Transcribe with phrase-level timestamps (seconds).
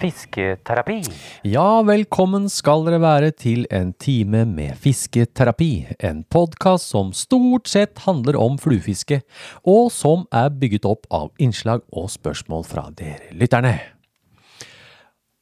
[0.00, 1.02] Fisketerapi.
[1.44, 5.90] Ja, velkommen skal dere være til en time med fisketerapi.
[6.00, 9.20] En podkast som stort sett handler om fluefiske,
[9.68, 13.74] og som er bygget opp av innslag og spørsmål fra dere lytterne.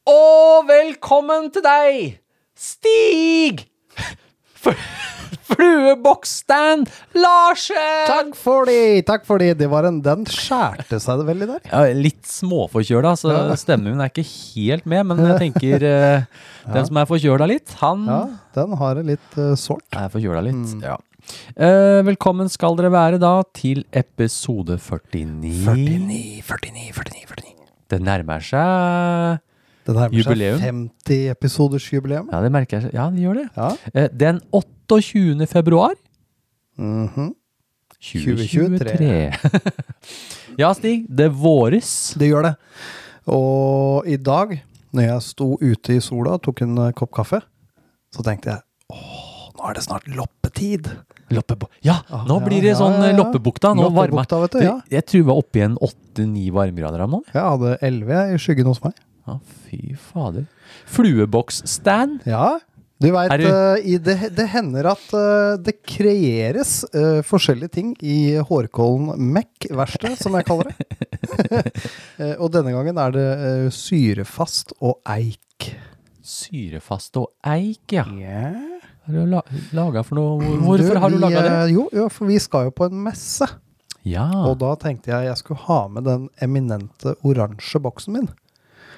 [0.09, 2.19] Og velkommen til deg,
[2.59, 3.63] Stig!
[5.49, 8.05] Flueboksstand Larsen!
[8.09, 9.03] Takk for det!
[9.09, 9.51] Takk for de.
[9.57, 11.65] det var en, den skjærte seg det veldig der.
[11.71, 16.29] Ja, litt småforkjøla, så stemmen min er ikke helt med, men jeg tenker eh,
[16.75, 18.23] den som er forkjøla litt, han Ja,
[18.59, 19.85] den har det litt uh, sårt.
[19.95, 20.73] er forkjøla litt.
[20.85, 20.97] Ja.
[21.55, 25.67] Eh, velkommen skal dere være da til episode 49.
[25.67, 27.69] 49, 49, 49, 49.
[27.89, 29.48] Det nærmer seg
[29.89, 32.27] Det nærmer seg 50 episoders jubileum.
[32.29, 32.93] Ja, det merker jeg.
[32.93, 33.47] Ja, det gjør det.
[33.57, 33.69] Ja.
[33.93, 35.47] Eh, den 28.
[35.49, 35.95] februar
[36.79, 37.33] Mhm.
[37.99, 39.33] 2023.
[40.61, 41.05] ja, Stig.
[41.09, 41.89] Det våres.
[42.19, 42.53] Det gjør det.
[43.27, 44.53] Og i dag,
[44.95, 47.41] når jeg sto ute i sola og tok en eh, kopp kaffe,
[48.15, 50.87] så tenkte jeg åh, nå er det snart loppetid.
[51.29, 53.17] Loppebo ja, Ah, nå ja, blir det sånn ja, eh, ja.
[53.19, 53.75] Loppebukta.
[53.77, 54.77] Nå varmer Loppebukta, vet du, ja.
[54.89, 57.19] Jeg tror vi var oppe i en åtte-ni varmegrader her nå.
[57.35, 58.95] Jeg hadde 11 i skyggen hos meg.
[59.29, 59.37] Ja,
[59.69, 60.45] fy fader.
[60.89, 62.25] Flueboksstand.
[62.29, 62.57] Ja,
[62.99, 63.39] du veit, Er
[64.03, 70.47] det, det hender at eh, det kreeres uh, forskjellige ting i Hårkollen Mek-verksted, som jeg
[70.49, 70.89] kaller det.
[72.19, 75.69] Eh, og denne gangen er det eh, syrefast og eik.
[76.25, 78.03] Syrefast og eik, ja.
[78.11, 78.57] Yeah.
[79.07, 79.39] Du la?
[80.65, 81.53] Hvorfor har du laga det?
[81.69, 83.47] eh, Jo, jo, for vi skal jo på en messe.
[84.07, 88.29] Ja, Og da tenkte jeg jeg skulle ha med den eminente oransje boksen min.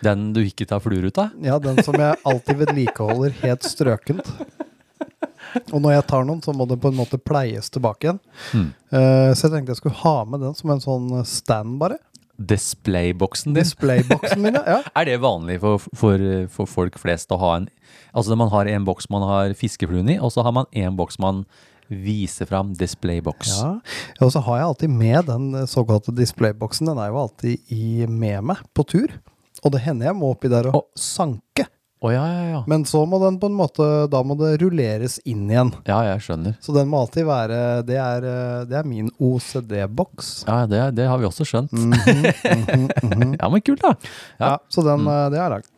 [0.06, 1.32] Den du ikke tar fluer ut av?
[1.44, 4.30] Ja, den som jeg alltid vedlikeholder helt strøkent.
[5.72, 8.22] Og når jeg tar noen, så må det på en måte pleies tilbake igjen.
[8.56, 8.70] Mm.
[9.36, 12.00] Så jeg tenkte jeg skulle ha med den som en sånn stand, bare.
[12.42, 13.62] Displayboksen din.
[13.62, 14.80] Displayboksen min, ja.
[14.98, 16.24] Er det vanlig for, for,
[16.54, 17.68] for folk flest å ha en
[18.16, 21.20] Altså man har en boks man har fiskefluen i, og så har man en boks
[21.22, 21.46] man
[21.92, 23.54] viser fram displayboks.
[23.60, 23.70] ja.
[24.24, 26.88] Og så har jeg alltid med den såkalte displayboksen.
[26.88, 29.16] Den er jo alltid i, med meg på tur.
[29.64, 30.88] Og det hender jeg må oppi der og Å.
[30.98, 31.68] sanke.
[32.02, 32.60] Oh, ja, ja, ja.
[32.66, 35.70] Men så må den på en måte Da må det rulleres inn igjen.
[35.86, 36.56] Ja, jeg skjønner.
[36.66, 40.32] Så den må alltid være Det er, eh, det er min OCD-boks.
[40.48, 41.72] Ja, det, det har vi også skjønt.
[41.78, 43.36] Mhm, mhm, mhm.
[43.42, 43.94] Ja, men kult, da.
[44.40, 44.58] Ja, Ja.
[44.74, 45.70] så den, eh, det har jeg lagd.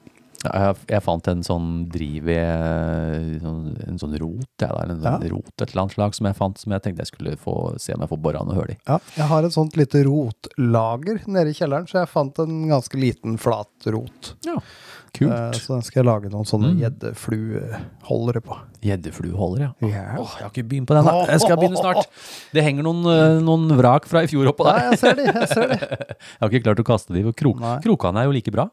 [0.43, 5.29] Jeg, jeg fant en sånn driv i En sånn rot, eller en sånn Ja.
[5.31, 7.93] rot et eller annet slag som jeg fant, som jeg tenkte jeg skulle få se
[7.95, 8.77] om jeg får bora noe hull i.
[8.87, 12.99] Ja, jeg har et sånt lite rotlager nede i kjelleren, så jeg fant en ganske
[12.99, 14.33] liten flat rot.
[14.45, 15.55] Ja, Eh, kult.
[15.61, 16.79] så den skal jeg lage noen sånne Mm.
[16.81, 18.57] gjeddeflueholdere på.
[18.83, 19.87] Gjeddeflueholdere, ja.
[19.89, 20.03] Ja.
[20.19, 21.05] Åh, jeg har ikke begynt på den.
[21.05, 21.13] da.
[21.29, 22.07] Jeg skal begynne snart.
[22.55, 24.89] Det henger noen, eh, noen vrak fra i fjor oppå der.
[24.91, 25.77] jeg ser de, jeg ser de.
[25.83, 27.77] Jeg har ikke klart å kaste de, for krok, Nei.
[27.85, 28.67] krokene er jo like bra.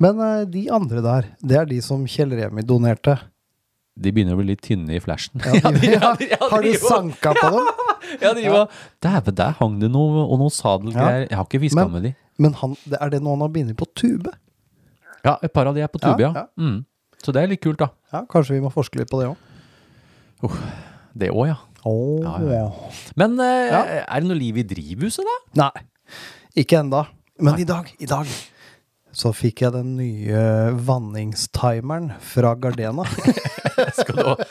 [0.00, 3.18] Men eh, de andre der, det er de som Kjell Remi donerte.
[4.00, 5.42] De begynner å bli litt tynne i flashen.
[5.44, 5.90] Ja, de,
[6.30, 7.66] ja, har du sanka på dem?
[8.22, 8.70] Ja, de var
[9.02, 11.26] Dæven, der hang det noe, og noe sadelgreier.
[11.28, 12.14] Jeg har ikke fiska med de.
[12.40, 14.32] Men han, er det noe han har bindet på tube?
[15.26, 16.30] Ja, et par av de er på tube, ja.
[16.34, 16.44] Ja.
[16.60, 16.78] Mm.
[17.20, 17.88] Så det er litt kult, da.
[18.14, 19.36] Ja, Kanskje vi må forske litt på det òg?
[21.20, 21.56] Det òg, ja.
[21.84, 22.20] Oh.
[22.24, 22.70] Ja, ja,
[23.16, 23.72] Men eh,
[24.04, 25.36] er det noe liv i drivhuset, da?
[25.64, 25.72] Nei,
[26.60, 27.06] ikke enda.
[27.40, 28.26] Men i dag, i dag
[29.16, 30.42] så fikk jeg den nye
[30.86, 33.04] vanningstimeren fra Gardena.
[33.98, 34.36] Skal du ha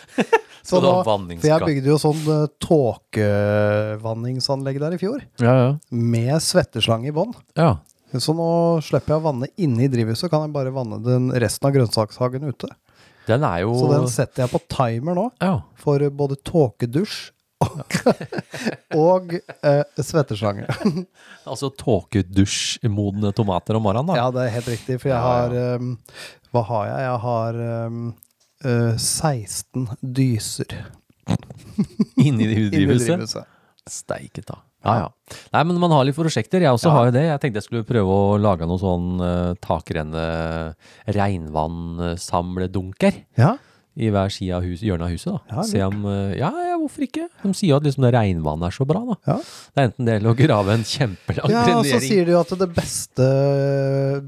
[0.69, 5.53] Så Skal du ha for jeg bygde jo sånn uh, tåkevanningsanlegg der i fjor, Ja,
[5.55, 5.69] ja.
[5.89, 7.33] med svetteslange i bånn.
[7.57, 7.75] ja.
[8.17, 8.49] Så nå
[8.81, 12.47] slipper jeg å vanne inne i drivhuset, kan jeg bare vanne den resten av grønnsakshagen
[12.49, 12.69] ute.
[13.29, 15.59] Den er jo Så den setter jeg på timer nå, Ja.
[15.77, 17.17] for både tåkedusj
[17.61, 17.97] og,
[19.03, 20.65] og eh, svetteslange.
[21.49, 24.17] Altså tåkedusjmodne tomater om morgenen, da.
[24.19, 25.93] Ja, det er helt riktig, for jeg har um,
[26.53, 27.05] Hva har jeg?
[27.05, 27.59] Jeg har
[27.89, 28.01] um,
[28.65, 30.75] uh, 16 dyser
[32.25, 33.37] Inni drivhuset.
[33.89, 34.59] Steike ta.
[34.89, 35.09] Ja, ja.
[35.53, 36.61] Nei, men man har litt prosjekter.
[36.65, 36.95] Jeg også Ja.
[36.97, 37.23] har jo det.
[37.27, 40.73] Jeg tenkte jeg skulle prøve å lage noe sånn uh, takrenne
[41.07, 43.55] regnvannsamledunker Ja,
[43.99, 45.33] i hver side av hus, hjørnet av huset.
[45.33, 45.39] da.
[45.57, 47.25] Ja, Se om uh, Ja, ja, hvorfor ikke?
[47.43, 49.15] De sier jo at liksom det regnvannet er så bra, da.
[49.27, 49.35] Ja.
[49.75, 52.39] Det er enten det eller å grave en kjempelang ja og så sier de jo
[52.39, 53.27] at det beste,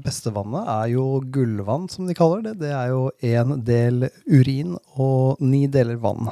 [0.04, 2.58] beste vannet er jo gullvann, som de kaller det.
[2.66, 6.28] Det er jo én del urin og ni deler vann.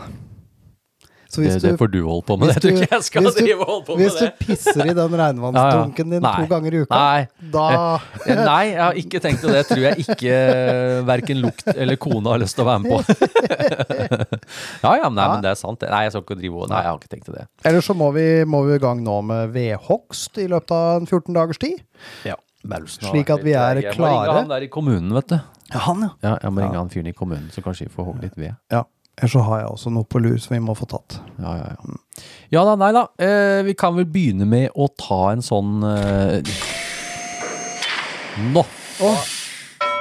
[1.30, 2.48] Så hvis det, det får du holde på med.
[2.50, 4.82] hvis Det tror ikke jeg skal du- drive og holde på med Hvis du pisser
[4.90, 6.32] i den regnvannsdunken din Nei.
[6.40, 7.28] to ganger i uka, Nei.
[7.54, 7.66] da
[8.26, 9.62] Eh, Nei, jeg har ikke tenkt til det.
[9.70, 12.98] Tror jeg ikke eh, verken lukt eller kone har lyst til å være med på.
[14.84, 15.82] ja ja, nei, men det er sant.
[15.86, 17.46] Nei, jeg skal ikke drive Nei, jeg har ikke tenkt til det.
[17.70, 21.08] Eller så må vi, må vi i gang nå med vedhogst i løpet av en
[21.08, 21.80] 14 dagers tid.
[22.28, 22.36] Ja,
[22.66, 23.86] Bausen Slik at vi er klare.
[23.86, 25.38] Jeg må ringe han der i kommunen, vet du.
[25.70, 26.10] Ja, han, ja.
[26.26, 28.56] Ja, jeg må ringe han fyren i kommunen, så kanskje vi får hogd litt ved.
[28.74, 28.84] ja.
[29.20, 31.18] Ellers så har jeg også noe på lur som vi må få tatt.
[31.36, 31.98] Ja, ja, ja.
[32.54, 33.02] Ja da, nei da.
[33.20, 36.40] Eh, vi kan vel begynne med å ta en sånn eh...
[38.54, 38.64] Nå!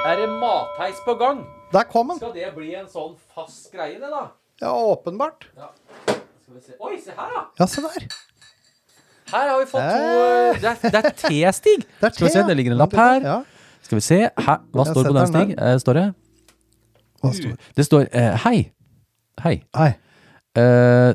[0.08, 1.44] Er det matheis på gang?
[1.74, 2.16] Der kom den.
[2.22, 4.24] Skal det bli en sånn fast greie, det, da?
[4.64, 5.50] Ja, åpenbart.
[5.52, 6.80] Skal vi se.
[6.80, 7.44] Oi, se her, da!
[7.60, 8.08] Ja, se der.
[9.30, 11.84] Her har vi fått to eh, Det er, det er T-stig.
[12.00, 13.20] Det Skal vi se, det ligger en lapp her.
[13.20, 13.38] Ja.
[13.84, 14.20] Skal vi se.
[14.48, 15.56] Her, hva står på den, Stig?
[15.60, 16.08] Eh, står det?
[17.20, 17.56] Står det?
[17.76, 18.58] Det står eh, Hei.
[19.44, 19.56] Hei.
[19.76, 19.90] Hei.
[20.58, 21.12] Eh,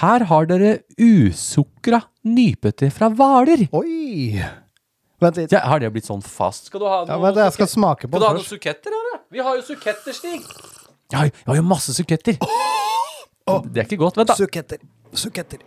[0.00, 3.66] her har dere usukra nypete fra Hvaler.
[3.76, 4.40] Oi!
[5.22, 5.52] Vent litt.
[5.54, 6.68] Ja, har det blitt sånn fast?
[6.70, 8.56] Skal du ha noe Ja, jeg skal smake på Skal du ha noen først.
[8.56, 9.20] suketter, eller?
[9.32, 10.42] Vi har jo suketter, Stig.
[11.12, 12.36] Ja, jeg har jo masse suketter.
[12.36, 14.16] Det er ikke godt.
[14.18, 14.36] Vent, da.
[14.36, 14.82] Suketter.
[15.16, 15.62] Suketter.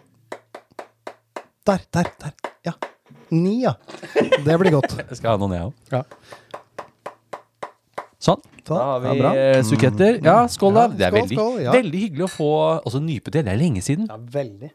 [1.69, 2.33] Der, der, der.
[2.65, 2.73] Ja.
[3.31, 3.73] Ni, ja.
[4.45, 4.97] Det blir godt.
[4.99, 5.73] Jeg skal ha noen, jeg òg.
[5.93, 6.03] Ja.
[8.19, 8.42] Sånn.
[8.68, 10.19] Da har vi ja, eh, suketter.
[10.24, 10.88] Ja, skål, da.
[10.92, 11.74] Det er skål, veldig, skål, ja.
[11.77, 12.51] veldig hyggelig å få
[12.83, 14.10] også til, Det er lenge siden.
[14.10, 14.71] Ja, veldig.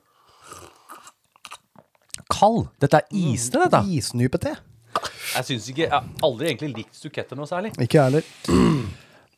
[2.32, 2.68] Kald.
[2.80, 3.82] Dette er iste, dette.
[3.84, 4.54] Isnypete.
[5.34, 7.74] Jeg syns ikke Jeg har aldri egentlig likt suketter noe særlig.
[7.82, 8.24] Ikke jeg heller.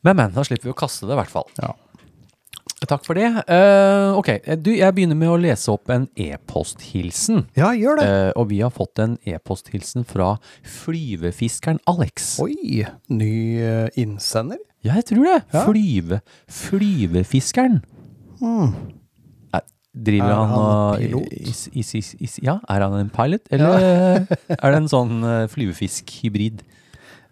[0.06, 0.30] Men, men.
[0.30, 1.48] Da slipper vi å kaste det, i hvert fall.
[1.58, 1.72] Ja.
[2.86, 3.28] Takk for det.
[3.50, 4.30] Uh, ok,
[4.62, 7.44] du, jeg begynner med å lese opp en e-posthilsen.
[7.58, 8.06] Ja, gjør det.
[8.06, 10.36] Uh, og vi har fått en e-posthilsen fra
[10.84, 12.36] flyvefiskeren Alex.
[12.42, 14.60] Oi, ny uh, innsender?
[14.86, 15.40] Ja, jeg tror det.
[15.54, 15.64] Ja.
[15.66, 16.20] Flyve,
[16.62, 17.80] flyvefiskeren.
[18.38, 18.74] Hmm.
[19.96, 21.36] driver Er han, han pilot?
[21.40, 25.22] Is, is, is, is, ja, er han en pilot, eller er det en sånn
[25.54, 26.60] flyvefisk-hybrid?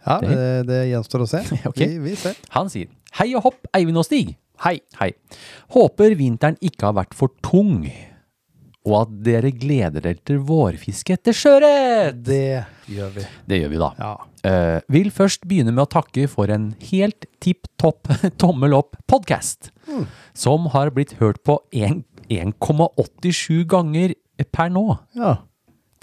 [0.04, 1.42] Ja, Det- det, det gjenstår å se.
[1.70, 1.86] okay.
[1.98, 2.36] vi, vi ser.
[2.56, 4.32] Han sier Hei og hopp, Eivind og Stig.
[4.62, 4.78] Hei.
[5.00, 5.10] Hei.
[5.74, 7.88] Håper vinteren ikke har vært for tung,
[8.84, 12.18] og at dere gleder dere til vårfiske etter sjøørret.
[12.24, 13.24] Det gjør vi.
[13.50, 13.90] Det gjør vi, da.
[13.98, 14.12] Ja.
[14.44, 18.08] Uh, vil først begynne med å takke for en helt tipp topp
[18.42, 20.06] tommel opp podkast, Mm.
[20.32, 24.14] som har blitt hørt på 1,87 ganger
[24.52, 24.86] per nå.
[25.18, 25.34] ja.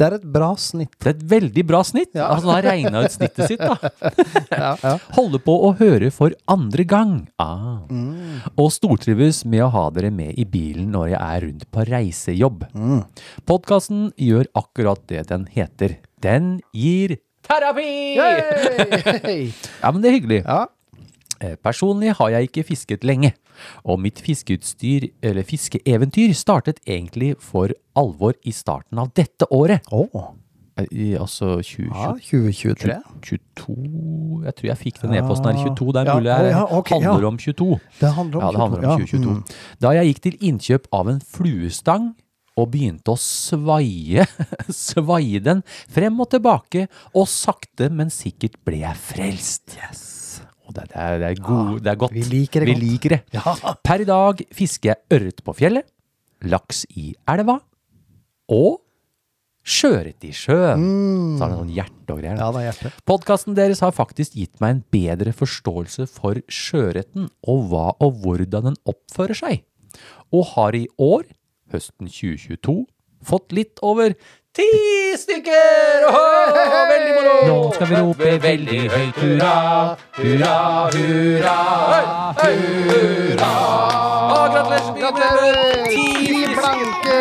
[0.01, 0.95] Det er et bra snitt.
[0.97, 2.09] Det er et veldig bra snitt.
[2.17, 2.31] Ja.
[2.33, 3.77] Altså, han har regna ut snittet sitt, da.
[4.61, 4.93] Ja, ja.
[5.13, 7.13] Holder på å høre for andre gang.
[7.41, 7.83] Ah.
[7.85, 8.41] Mm.
[8.55, 12.65] Og stortrives med å ha dere med i bilen når jeg er rundt på reisejobb.
[12.73, 13.03] Mm.
[13.45, 15.99] Podkasten gjør akkurat det den heter.
[16.25, 18.17] Den gir terapi!
[19.81, 20.41] Ja, men det er hyggelig.
[20.41, 20.65] Ja.
[21.41, 23.33] Eh, Personlig har jeg ikke fisket lenge,
[23.83, 29.81] og mitt fiskeutstyr, eller fiskeeventyr, startet egentlig for alvor i starten av dette året.
[29.91, 32.95] Eh, I, altså 20, ja, 2023.
[33.27, 35.91] 22 Jeg tror jeg fikk den e-posten her 22.
[35.91, 37.67] Det er mulig det ja, okay, handler om 22.
[37.99, 39.35] Det handler om Ja, det handler om 22, ja.
[39.35, 39.59] 2022.
[39.83, 42.11] Da jeg gikk til innkjøp av en fluestang
[42.59, 44.25] og begynte å svaie,
[44.71, 45.61] svaie den
[45.91, 49.77] frem og tilbake, og sakte, men sikkert ble jeg frelst.
[49.79, 50.41] Yes.
[50.75, 52.13] Det, det, er, det, er god, det er godt.
[52.15, 52.85] vi liker det Vi godt.
[52.85, 53.17] liker.
[53.37, 53.75] Ja.
[53.83, 55.87] Per i dag fisker jeg ørret på fjellet,
[56.47, 57.59] laks i elva,
[58.51, 58.79] og
[59.61, 60.85] sjøørret i sjøen.
[61.37, 62.39] Så har det sånn hjerte og greier.
[62.41, 62.91] Ja, det er hjerte.
[63.07, 68.71] Podkasten deres har faktisk gitt meg en bedre forståelse for sjøørreten og hva og hvordan
[68.71, 69.61] den oppfører seg,
[70.33, 71.27] og har i år,
[71.71, 72.79] høsten 2022,
[73.21, 74.15] fått litt over
[74.55, 74.67] ti
[75.17, 76.07] stykker!
[76.09, 77.35] Åhå, veldig moro!
[77.47, 79.53] Nå skal vi rope veldig høyt hurra,
[80.17, 80.55] hurra,
[80.95, 81.55] hurra,
[81.91, 82.33] Hurra!
[82.41, 83.51] hurra!
[84.31, 84.99] Å, gratulerer!
[84.99, 85.87] Gratulerer!
[85.91, 87.19] Ti blanke!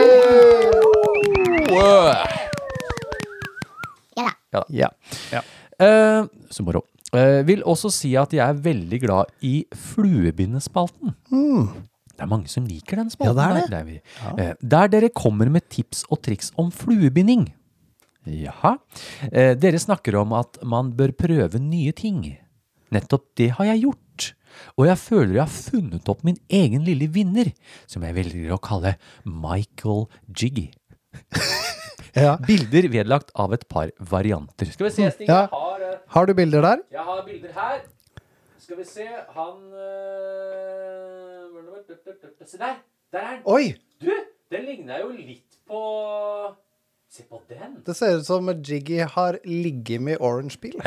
[5.32, 5.42] Ja.
[5.80, 6.84] Eh, så moro.
[7.14, 11.14] Eh, vil også si at jeg er veldig glad i fluebindespalten.
[12.20, 13.32] Det er mange som liker den spalten.
[13.32, 13.62] Ja, det er det.
[13.64, 17.46] Der, der, vi, eh, der dere kommer med tips og triks om fluebinding.
[18.28, 18.74] Jaha.
[19.32, 22.20] Eh, dere snakker om at man bør prøve nye ting.
[22.92, 24.28] Nettopp det har jeg gjort.
[24.76, 27.52] Og jeg føler jeg har funnet opp min egen lille vinner,
[27.88, 30.68] som jeg velger å kalle Michael Jiggy.
[32.10, 32.32] Ja.
[32.42, 34.66] Bilder vedlagt av et par varianter.
[34.74, 35.28] Skal vi se, Stig.
[35.30, 35.44] Ja.
[35.52, 36.80] Har, eh, Har du bilder der?
[36.90, 37.76] jeg har bilder her.
[38.70, 39.02] Skal vi se
[39.34, 41.50] Han øh,
[42.46, 42.76] Se der!
[43.12, 43.38] Der er han.
[43.44, 43.72] Oi!
[44.02, 44.10] Du,
[44.52, 45.80] den ligner jo litt på
[47.10, 47.80] Se på den!
[47.82, 50.78] Det ser ut som Jiggy har ligget med Orange Peel.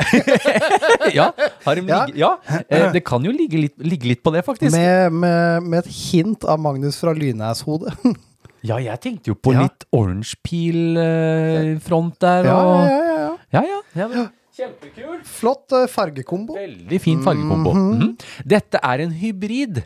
[1.18, 1.26] ja,
[1.66, 2.06] har de Ja.
[2.16, 2.30] ja.
[2.70, 4.72] Eh, det kan jo ligge litt, ligge litt på det, faktisk.
[4.72, 7.92] Med, med, med et hint av Magnus fra Lynæs-hodet.
[8.64, 9.66] Ja, jeg tenkte jo på Ja.
[9.66, 12.48] litt orange peel-front der.
[12.48, 13.36] Ja, Og, ja, ja, ja.
[13.52, 14.24] ja, ja, ja,
[14.54, 15.22] Kjempekul!
[15.26, 16.54] Flott eh, fargekombo.
[16.58, 17.72] Veldig fin fargekombo.
[17.74, 18.12] Mhm.
[18.46, 19.80] Dette er en hybrid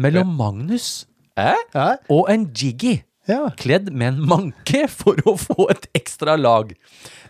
[0.00, 1.04] mellom Magnus
[1.36, 3.02] eh, Ja, og en Jiggy.
[3.28, 3.50] ja.
[3.60, 6.72] Kledd med en manke for å få et ekstra lag.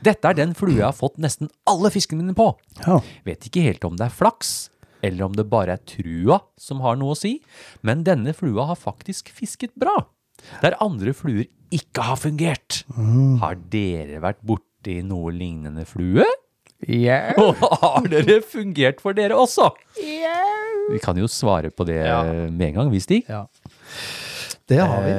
[0.06, 2.52] Dette er den flue jeg har fått nesten alle fiskene mine på.
[2.86, 3.00] ja.
[3.26, 4.54] Vet ikke helt om det er flaks,
[5.04, 7.40] eller om det bare er trua som har noe å si,
[7.82, 9.96] men denne flua har faktisk fisket bra.
[10.62, 12.84] Der andre fluer ikke har fungert.
[13.42, 16.24] Har dere vært borti noe lignende flue?
[16.88, 17.32] Yeah.
[17.40, 19.70] Og har dere fungert for dere også?
[19.96, 22.00] Vi kan jo svare på det
[22.52, 23.22] med en gang, vi, Stig.
[23.28, 23.44] ja.
[24.68, 25.12] Det har vi.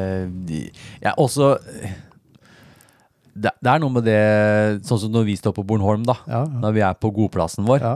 [0.65, 1.55] Eh, ja, også
[3.35, 4.15] det, det er noe med det
[4.87, 6.15] Sånn som når vi står på Bornholm, da.
[6.25, 6.59] Ja, ja.
[6.63, 7.95] Når vi er på godplassen vår, Ja.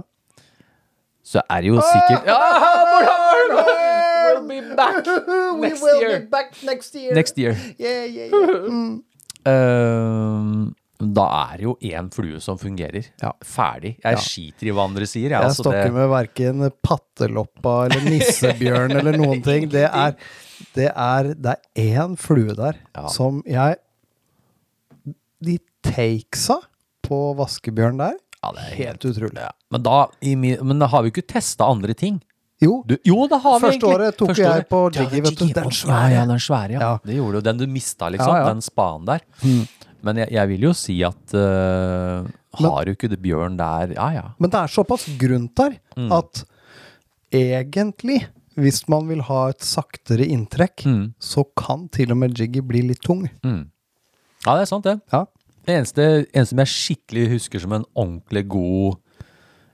[1.25, 2.37] så er det jo sikkert Ja,
[2.91, 3.55] Bornholm!
[4.29, 5.05] We'll be back
[5.63, 6.19] next year.
[6.29, 7.13] back next year.
[7.17, 7.55] Next year.
[7.79, 8.69] Yeah, yeah, yeah.
[8.69, 9.03] Mm.
[9.49, 13.05] Eh, da er det jo én flue som fungerer.
[13.23, 13.31] Ja.
[13.45, 13.95] Ferdig.
[14.03, 14.19] Jeg Ja.
[14.19, 15.29] skiter i hva andre sier.
[15.29, 19.69] Jeg, Jeg altså, stokker det, med verken patteloppa eller nissebjørn eller noen ting.
[19.71, 20.15] Det er,
[20.75, 23.07] det er, det er én flue der Ja.
[23.07, 23.77] som jeg
[25.41, 26.59] De takesa
[27.07, 29.37] på vaskebjørn der, ja, det er helt utrolig.
[29.39, 29.49] ja.
[29.71, 32.21] Men da, i min, men da har vi ikke testa andre ting.
[32.61, 33.95] Jo, Du, jo, det har vi Første egentlig.
[33.95, 34.67] året tok Første jeg året.
[34.69, 35.45] på Ja, Jiggy, vet du.
[35.53, 36.11] Den svære.
[36.11, 36.79] Ja, den svære, ja.
[36.83, 36.99] Ja.
[37.05, 37.41] Det gjorde du.
[37.47, 38.33] Den du mista, liksom.
[38.35, 38.49] Ja, ja.
[38.51, 39.21] Den spaden der.
[40.05, 42.27] Men jeg, jeg vil jo si at uh,
[42.59, 44.25] har du ikke det bjørn der Ja, ja.
[44.39, 46.11] Men det er såpass grunt der Mm.
[46.15, 46.43] at
[47.35, 48.21] egentlig,
[48.55, 51.13] hvis man vil ha et saktere inntrekk, Mm.
[51.19, 53.27] så kan til og med Jiggy bli litt tung.
[53.43, 53.67] Mm.
[54.45, 55.01] Ja, det er sant, det.
[55.11, 55.25] Ja.
[55.67, 58.95] Det eneste, eneste som jeg skikkelig husker som en ordentlig god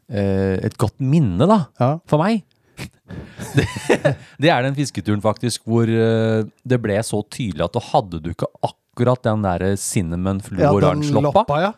[0.10, 2.00] eh, Et godt minne, da, Ja.
[2.08, 2.44] for meg.
[3.56, 3.64] Det,
[4.42, 8.32] det er den fisketuren faktisk hvor eh, det ble så tydelig at du hadde du
[8.34, 11.44] ikke akkurat den der cinnamon Ja, fluor den oransje-loppa.
[11.44, 11.72] loppa, ja.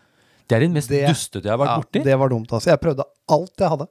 [0.47, 1.77] Det er den mest Det- dustete jeg har vært ja.
[1.81, 2.03] borti.
[2.03, 2.69] Det var dumt, altså.
[2.69, 3.87] Jeg prøvde alt jeg hadde.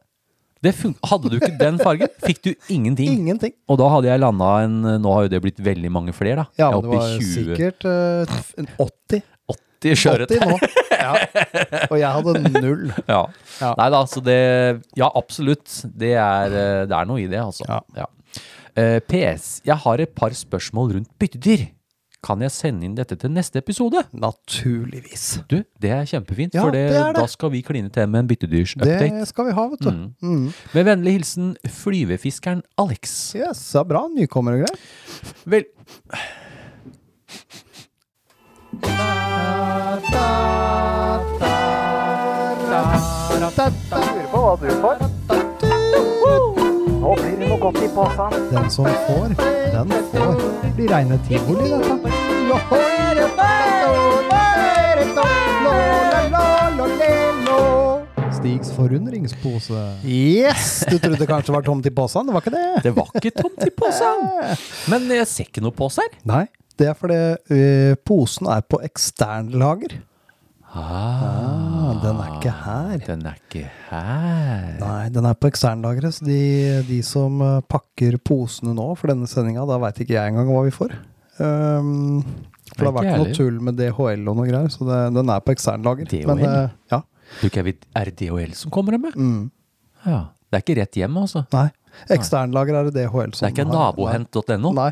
[1.04, 3.21] Hadde du ikke den fargen, fikk du ingenting.
[3.21, 3.52] Ingenting.
[3.68, 6.47] Og da hadde jeg landa en Nå har jo det blitt veldig mange flere, da.
[6.59, 9.23] Ja, men det var 20 sikkert uh, en 80.
[9.52, 10.33] 80 sjøørret.
[10.97, 11.12] Ja.
[11.92, 12.88] Og jeg hadde null.
[13.06, 13.26] Ja.
[13.61, 13.75] Ja.
[13.78, 14.40] Nei da, så det
[14.97, 15.68] Ja, absolutt.
[15.87, 17.68] Det er, eh, det er noe i det, altså.
[17.68, 18.09] Ja.
[18.76, 19.61] Eh, PS.
[19.64, 21.68] Jeg har et par spørsmål rundt byttedyr.
[22.26, 24.00] Kan jeg sende inn dette til neste episode?
[24.18, 25.26] Naturligvis.
[25.50, 27.21] Du, det er kjempefint, Ja, for det, det er det.
[27.23, 29.12] da skal vi kline til med en byttedyrsupdate.
[29.21, 29.90] Det skal vi ha, vet du.
[29.92, 30.09] Mm.
[30.23, 30.49] Mm.
[30.75, 33.14] Med vennlig hilsen flyvefiskeren Alex.
[33.38, 34.09] Yes, så bra.
[34.16, 34.83] Nykommer og greier.
[35.47, 35.71] Vel
[43.97, 45.15] Lurer på hva du får.
[47.07, 48.33] Nå blir det noe godt i posen.
[48.51, 50.33] Den som får, den får.
[50.65, 53.17] Det blir reine tivoli, dette.
[58.37, 59.79] Stigs forundringspose.
[60.05, 60.85] Yes!
[60.91, 62.27] Du trodde kanskje det var tomt i posen?
[62.27, 62.67] Det var ikke det.
[62.85, 64.27] Det var ikke tomt i posen.
[64.91, 66.19] Men jeg ser ikke noe pose her.
[66.29, 66.43] Nei,
[66.79, 67.21] det er fordi
[67.55, 67.61] ø,
[68.07, 69.97] posen er på eksternlager.
[70.76, 72.97] Ah, den er ikke her.
[73.06, 74.66] Den er ikke her.
[74.80, 76.38] Nei, den er på eksternlageret, så de,
[76.88, 80.64] de som eh, pakker posene nå for denne sendinga, da veit ikke jeg engang hva
[80.66, 80.95] vi får.
[81.38, 82.23] Um,
[82.76, 85.42] for det har vært noe tull med DHL og noe greier, så det, den er
[85.45, 86.09] på eksternlager.
[86.12, 86.30] DHL?
[86.33, 87.02] Men uh, ja.
[87.99, 89.16] Er det DHL som kommer med?
[89.18, 89.45] Mm,
[90.06, 90.25] Ja.
[90.47, 91.40] Det er ikke rett hjem, altså.
[91.50, 91.66] nei.
[92.17, 94.73] Eksternlager er det DHL som Det er ikke nabohent.no.
[94.76, 94.91] Nei.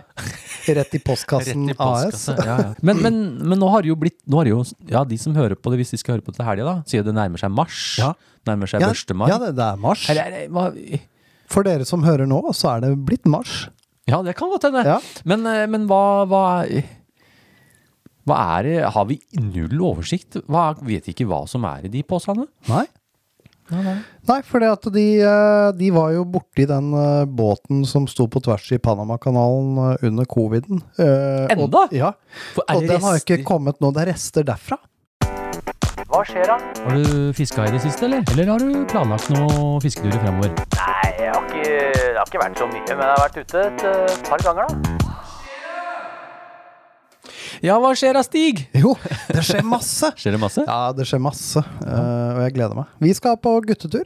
[0.78, 2.24] Rett i postkassen Rett i AS.
[2.32, 2.68] Ja, ja.
[2.82, 5.36] Men, men, men nå har det jo blitt nå har det jo, Ja, de som
[5.36, 7.40] hører på det, hvis de skal høre på det til helga, da, sier det nærmer
[7.42, 7.82] seg mars.
[8.00, 8.12] Ja.
[8.48, 9.14] Nærmer seg Ja, 1.
[9.20, 9.28] mai.
[9.30, 10.08] ja det, det er mars.
[10.12, 10.66] Eller, er hva,
[11.52, 13.68] For dere som hører nå, så er det blitt mars.
[14.10, 14.82] ja, det kan godt hende.
[14.88, 14.98] Ja.
[15.24, 16.44] Men, eh, men hva, hva
[18.24, 20.38] Hva er det Har vi null oversikt?
[20.48, 22.46] Hva, vet ikke hva som er i de posene?
[22.70, 22.86] Nei.
[23.72, 24.60] Nei, for
[24.92, 29.78] de, eh, de var jo borti den eh, båten som sto på tvers i Panamakanalen
[29.92, 30.82] eh, under coviden.
[30.98, 31.64] Enda?
[31.64, 31.94] og-?
[31.96, 32.12] Ja.
[32.54, 33.92] For er Og den har ikke kommet nå.
[33.94, 34.80] Det er rester derfra.
[36.04, 36.58] Hva skjer da?
[36.84, 38.22] Har du fiska i det siste, eller?
[38.34, 40.52] Eller har du planlagt noen fisketurer fremover?
[40.76, 43.66] Nei, jeg har ikke, det har ikke vært så mye, men jeg har vært ute
[43.70, 45.03] et par ganger da.
[47.64, 48.64] Ja, hva skjer da, Stig?
[48.76, 48.94] Jo,
[49.32, 50.10] det skjer masse!
[50.20, 50.64] Skjer det masse?
[50.66, 52.90] Ja, det skjer masse, Uh, og jeg gleder meg.
[53.04, 54.04] Vi skal på guttetur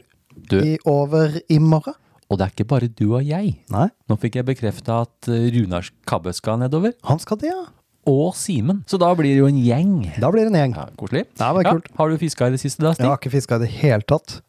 [0.49, 1.95] Du, i over i morgen.
[2.29, 3.55] og det er ikke bare du og jeg.
[3.73, 6.93] Nei, Nå fikk jeg bekrefta at Runars Runar Kabbe skal nedover.
[7.03, 7.65] han skal det, ja.
[8.07, 8.83] Og Simen.
[8.89, 9.95] Så da blir det jo en gjeng.
[10.21, 10.77] Da blir det en gjeng.
[10.77, 11.25] Ja, Koselig.
[11.39, 11.89] Ja, det var kult.
[11.97, 14.39] Har du fiska i det siste da, Jeg har ikke fiska i det hele tatt.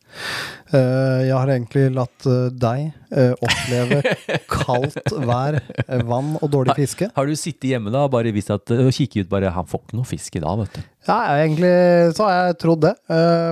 [0.71, 2.81] Eh, jeg har egentlig latt eh, deg
[3.15, 4.01] eh, oppleve
[4.51, 5.59] kaldt vær,
[6.07, 7.11] vann og dårlig fiske.
[7.17, 9.85] Har du sittet hjemme da og bare vist at, og kikket ut bare Han får
[9.85, 10.89] ikke noe fisk i dag, vet du.
[11.09, 11.75] Ja, egentlig
[12.15, 12.93] så har jeg trodd det,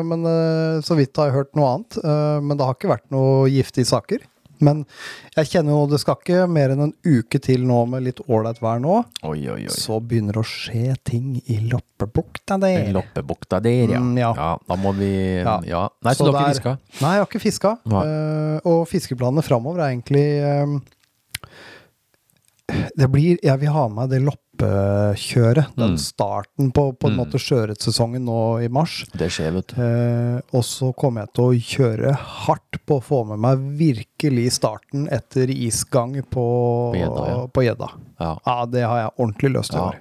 [0.07, 0.26] men
[0.85, 1.97] så vidt har jeg hørt noe annet.
[2.45, 4.26] Men det har ikke vært noe giftige saker.
[4.61, 4.85] Men
[5.37, 8.61] jeg kjenner jo det skal ikke mer enn en uke til nå med litt ålreit
[8.65, 8.99] vær nå.
[9.25, 9.73] Oi, oi, oi.
[9.73, 12.91] Så begynner det å skje ting i Loppebukta der.
[12.93, 14.00] Loppebukta der, ja.
[14.03, 14.33] Mm, ja.
[14.69, 15.12] Da må vi
[15.43, 15.61] Ja.
[15.65, 15.88] Ja.
[16.03, 16.79] Nei, så, Så du har ikke fiska?
[17.00, 17.77] Nei, jeg har ikke fiska.
[17.87, 18.05] Nei.
[18.07, 20.27] Eh, og fiskeplanene framover er egentlig
[20.62, 20.81] um,
[22.99, 25.71] Det blir Jeg vil ha med meg det loppekjøret.
[25.79, 25.99] Den Mm.
[26.03, 27.21] starten på, på en Mm.
[27.23, 29.05] måte sjøørretsesongen nå i mars.
[29.17, 29.77] Det skjer, vet du.
[29.81, 34.17] Uh, og så kommer jeg til å kjøre hardt på å få med meg virkelig
[34.50, 36.46] starten etter isgang på
[37.52, 38.08] På gjedda, ja.
[38.18, 38.40] Ja.
[38.44, 39.98] Ja, det har jeg ordentlig lyst til i år.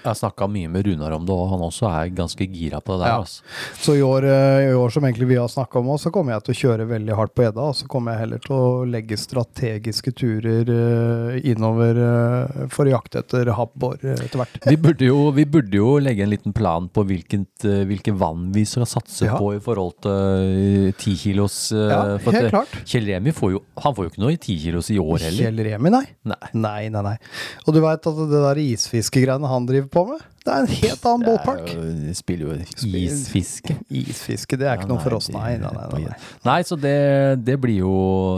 [0.00, 3.04] jeg snakka mye med Runar om det, og han også er ganske gira på det
[3.04, 3.18] der.
[3.20, 3.42] Altså.
[3.84, 6.44] Så i år, eh, i år som egentlig vi har snakka om så kommer jeg
[6.46, 7.66] til å kjøre veldig hardt på gjedda.
[7.68, 12.94] Og så kommer jeg heller til å legge strategiske turer eh, innover eh, for å
[12.94, 14.56] jakte etter habbor etter hvert.
[14.64, 18.64] Vi burde, jo, vi burde jo legge en liten plan på hvilket, hvilke vann vi
[18.68, 21.58] skal satse på i forhold til ti kilos.
[21.74, 22.80] Ja, helt klart.
[22.88, 25.46] Kjell Remi får jo, han får jo ikke noe i tikilos i år heller.
[25.48, 26.04] Kjell Remi, nei.
[26.30, 26.38] Nei.
[26.54, 27.16] Nei, nei, nei.
[27.66, 31.06] Og du veit at det der isfiskegreiene han driver på med, det er en helt
[31.08, 31.70] annen ballpark.
[31.72, 33.76] Jo- spiller jo Spiller- isfiske.
[33.90, 35.56] Isfiske, det er ikke noe noe for oss, nei.
[35.56, 36.18] Nei, nei, nei, nei.
[36.44, 36.94] Nei, så det,
[37.44, 37.94] det blir, jo,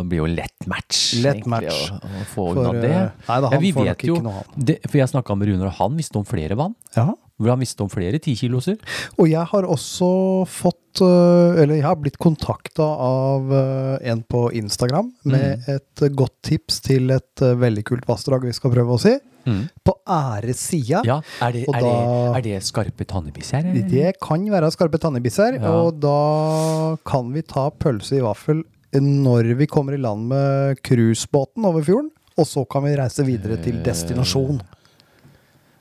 [0.08, 1.00] blir jo lett match.
[1.20, 1.82] Lett egentlig, match.
[1.90, 2.92] Å, å få For, unna det.
[2.94, 4.64] eh, nei da, han vi får vet nok jo, ikke noe, han.
[4.70, 6.74] det, for jeg snakka med Runar, og han visste om flere vann.
[6.96, 7.08] Ja.
[7.36, 8.78] Hvor han visste om flere tikiloser.
[9.20, 10.06] Og jeg har også
[10.48, 15.74] fått øh, Eller jeg har blitt kontakta av øh, en på Instagram med Mm.
[15.76, 19.00] et godt tips til et veldig kult vassdrag vi skal prøve å
[19.46, 19.54] si.
[19.86, 21.02] På æresida.
[21.06, 23.62] Ja, er det, er, da- det, er det skarpe tannebisser?
[23.88, 25.70] Det kan være skarpe tannebisser, Ja.
[25.70, 28.64] og da kan vi ta pølse i vaffel
[28.96, 32.10] når vi kommer i land med cruisebåten over fjorden.
[32.38, 34.60] Og så kan vi reise videre til destinasjon.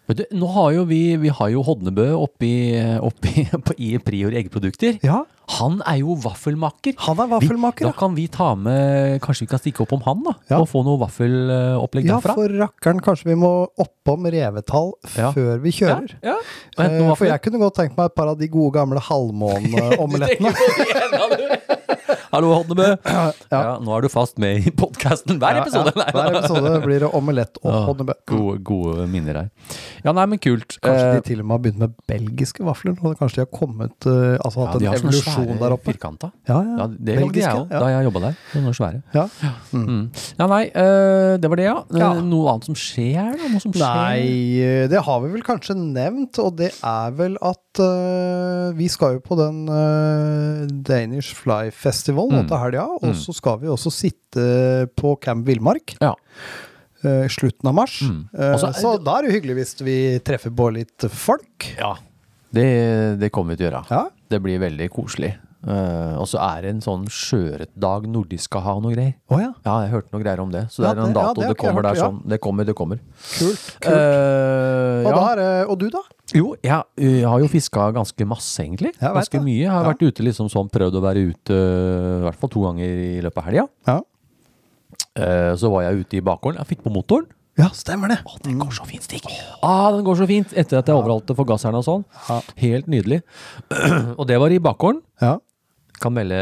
[0.06, 2.50] Du, nå har jo vi, vi har jo Hodnebø oppi,
[3.02, 5.00] oppi på, i Prior eggprodukter.
[5.02, 5.24] Ja,
[5.58, 6.94] Han er jo vaffelmaker.
[7.08, 7.86] han er vaffelmaker.
[7.86, 10.34] Vi, da kan vi ta med Kanskje vi kan stikke opp om han, da?
[10.52, 10.60] Ja.
[10.62, 12.36] Og få noe vaffelopplegg Ja, derfra?
[12.38, 13.52] for rakkeren, kanskje vi må
[13.82, 15.32] oppom revetall Ja.
[15.34, 16.14] før vi kjører.
[16.22, 16.86] Ja, ja.
[16.86, 20.54] Eh, For jeg kunne godt tenkt meg et par av de gode gamle halvmåneomelettene.
[22.34, 22.88] Hallo, Hodnebø.
[23.06, 23.78] Ja.
[23.82, 25.94] nå er du fast med i podkasten hver episode.
[25.96, 26.14] Ja, ja.
[26.16, 28.16] Hver episode blir det omelett og Ja.
[28.30, 29.50] Gode, gode minner her.
[30.06, 30.78] Ja, nei, men kult.
[30.84, 32.96] Kanskje Eh, de til og med har begynt med belgiske vafler?
[33.06, 35.92] Og kanskje de har kommet eh, Altså ja, hatt de en evolusjon der oppe?
[35.94, 36.32] firkanta.
[36.50, 36.88] Ja, Ja, ja.
[36.88, 37.80] det lagde jeg òg ja.
[37.84, 38.38] da jeg jobba der.
[38.54, 39.02] Sånne svære.
[39.16, 39.26] ja.
[39.76, 40.04] Mm.
[40.40, 41.78] Ja, nei, eh, det var det, ja.
[41.92, 42.14] Eh, Ja.
[42.22, 43.50] Noe annet som skjer, da?
[43.52, 43.82] Noe som skjer?
[43.82, 49.18] Nei, det har vi vel kanskje nevnt, og det er vel at eh, vi skal
[49.18, 52.48] jo på den eh, Danish Fly Festival nå Mm.
[52.48, 53.14] til helga, og Mm.
[53.20, 55.98] så skal vi også sitte på Camp Villmark.
[56.02, 56.14] Ja.
[57.06, 58.02] eh, slutten av mars.
[58.02, 58.30] Mm.
[58.34, 61.76] Også, Og så det- da er det hyggelig hvis vi treffer på litt folk.
[61.78, 61.96] Ja.
[62.52, 63.92] Det, det kommer vi til å gjøre.
[63.92, 64.10] Ja.
[64.30, 65.36] Det blir veldig koselig.
[65.68, 69.16] Uh, og så er det en sånn sjøørretdag nordisk skal ha noe greier.
[69.32, 70.68] Oh, ja, Ja, jeg hørte noe greier om det.
[70.70, 71.42] Så Ja, det er en det- ja, dato.
[71.42, 72.04] det har det, kommer hørt, der ja.
[72.10, 72.28] sånn.
[72.30, 73.00] Det kommer, det kommer.
[73.40, 73.78] kult.
[73.82, 73.94] kult.
[73.94, 75.16] Uh, og, ja.
[75.16, 76.00] da er, og du, da?
[76.34, 78.96] Jo, jeg, jeg har jo fiska ganske masse, egentlig.
[78.98, 79.60] Ganske mye.
[79.62, 79.92] Jeg har Ja.
[79.94, 83.38] vært ute liksom sånn, prøvd å være ute i hvert fall to ganger i løpet
[83.38, 83.68] av helga.
[83.86, 84.00] Ja.
[85.16, 86.58] Eh, så var jeg ute i bakgården.
[86.64, 87.28] Jeg fikk på motoren.
[87.58, 88.18] ja, stemmer det.
[88.28, 89.24] Å, den går så fint, Stig!
[89.64, 90.52] Ah, den går så fint!
[90.60, 92.06] Etter at jeg overhalte forgasseren og sånn.
[92.28, 92.42] Ja.
[92.60, 93.22] Helt nydelig.
[94.20, 95.02] og det var i bakgården.
[95.22, 95.38] Ja.
[96.02, 96.36] Kan melde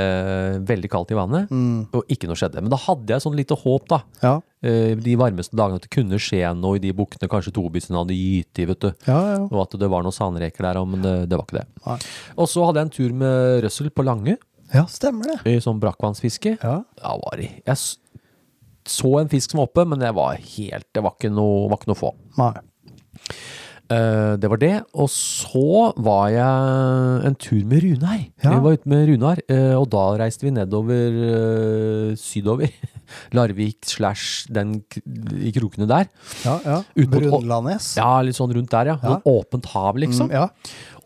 [0.65, 1.85] veldig kaldt i vannet, Mm.
[1.93, 2.63] og ikke noe skjedde.
[2.63, 3.99] Men da hadde jeg sånn lite håp, da.
[4.23, 4.39] Ja.
[4.63, 8.15] Eh, De varmeste dagene at det kunne skje noe i de bukkene kanskje Tobisen hadde
[8.15, 8.89] gitt i, vet du.
[9.09, 9.41] Ja, ja.
[9.49, 11.67] Og at det var noen sandreker der, men det, det var ikke det.
[11.85, 11.97] Nei.
[12.37, 14.37] Og så hadde jeg en tur med Røssel på Lange,
[14.73, 15.41] ja, stemmer det.
[15.51, 16.55] i sånn brakkvannsfiske.
[16.63, 16.77] Ja.
[17.01, 17.77] Da var det, Jeg
[18.89, 21.77] så en fisk som var oppe, men det var helt Det var ikke noe, var
[21.79, 22.09] ikke noe få.
[22.39, 22.49] Nei.
[23.91, 24.73] Eh, det var det.
[24.95, 28.21] Og så var jeg en tur med Runar.
[28.43, 28.53] Ja.
[28.53, 32.71] Vi var ute med Runar, eh, og da reiste vi nedover eh, sydover.
[33.35, 34.77] Larvik slash den
[35.35, 36.07] i krokene der.
[36.45, 36.79] Ja, ja.
[36.95, 37.93] Brunlandnes.
[37.99, 38.97] Ja, litt sånn rundt der, ja.
[39.03, 39.19] Ja.
[39.29, 40.31] Åpent hav, liksom.
[40.31, 40.47] Mm, ja.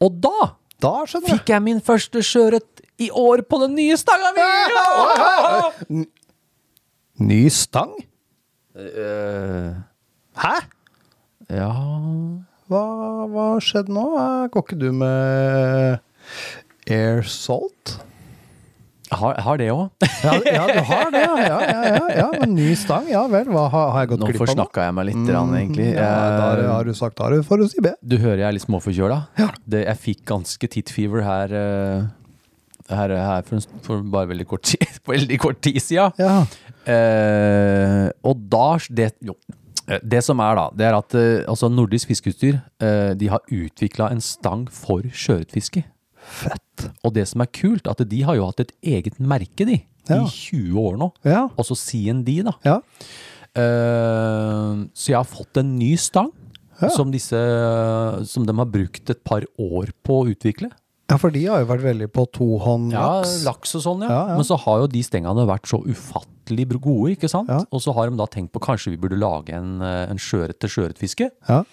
[0.03, 4.29] Og da Da fikk jeg min første sjøørret i år på den nye stanga
[5.89, 6.03] mi!
[7.17, 7.95] Ny stang?
[8.77, 9.73] Uh,
[10.37, 10.53] Hæ?
[11.49, 11.71] ja
[12.67, 12.82] Hva,
[13.32, 14.03] har skjedde nå?
[14.19, 15.99] Eh, Går ikke du med
[16.91, 17.97] air salt?
[19.08, 19.86] Har, har det òg.
[20.19, 21.36] Ja, ja, du har det, ja.
[21.47, 22.25] Ja, ja, ja, ja.
[22.41, 23.47] Men ny stang, ja vel.
[23.47, 25.86] Hva, har, har jeg gått glipp av Nå forsnakka jeg meg litt, rann, egentlig.
[25.95, 27.93] Ja, da Eh, har du sagt A for å si B.
[28.03, 29.21] Du hører jeg er litt småforkjøla.
[29.63, 34.99] Det, jeg fikk ganske tittfever her, eh, her, her for, for bare veldig kort, tid,
[35.08, 36.12] veldig kort tid siden.
[36.19, 36.41] Ja.
[36.88, 39.38] Eh, og da det, jo,
[39.88, 44.10] det som er da, det er at eh, altså Nordisk fiskeutstyr eh, de har utvikla
[44.12, 45.86] en stang for sjøørretfiske.
[46.28, 46.89] Fett.
[47.08, 49.80] Og det som er kult, at de har jo hatt et eget merke, de.
[50.08, 50.21] Ja.
[50.23, 51.12] I 20 år nå.
[51.28, 51.45] Ja.
[51.60, 52.56] Også CND, da.
[52.67, 52.82] Ja.
[53.58, 56.34] Uh, så jeg har fått en ny stang.
[56.78, 56.91] Ja.
[56.93, 57.39] Som, disse,
[58.30, 60.69] som de har brukt et par år på å utvikle.
[61.07, 63.37] Ja, for de har jo vært veldig på tohånd Ja, laks.
[63.47, 64.09] laks og sånn, ja.
[64.11, 64.39] Ja, ja.
[64.39, 67.47] Men så har jo de stengene vært så ufattelig gode, ikke sant?
[67.51, 67.61] Ja.
[67.71, 70.59] Og så har de da tenkt på kanskje vi burde lage en, eh, en sjøørret
[70.59, 71.31] til sjøørretfiske.
[71.47, 71.63] Ja.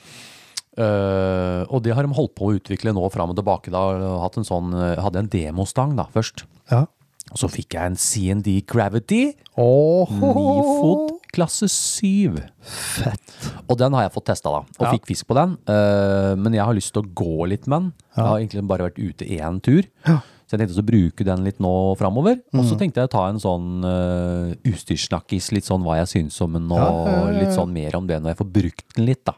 [0.75, 3.71] Uh, og det har de holdt på å utvikle nå fram og tilbake.
[3.71, 3.83] Da
[4.25, 6.45] hatt en sånn, eh, hadde en demostang da først.
[6.71, 6.87] ja.
[7.33, 9.35] Og så fikk jeg en CND Gravity.
[9.57, 12.39] ni Nifod klasse 7.
[12.63, 13.35] Fett.
[13.69, 14.63] Og den har jeg fått testa, da.
[14.79, 14.93] Og Ja.
[14.95, 15.57] fikk fisk på den.
[15.69, 17.93] Uh, men jeg har lyst til å gå litt med den.
[18.17, 19.83] Jeg har egentlig bare vært ute én tur.
[20.07, 20.21] Ja.
[20.45, 22.37] Så jeg tenkte å bruke den litt nå framover.
[22.53, 22.69] Og Mm.
[22.69, 26.53] så tenkte jeg å ta en sånn uh, utstyrssnakkis, litt sånn hva jeg syns om
[26.53, 27.39] den, og Ja, ja, ja, ja.
[27.41, 29.35] litt sånn mer om det når jeg får brukt den litt, da.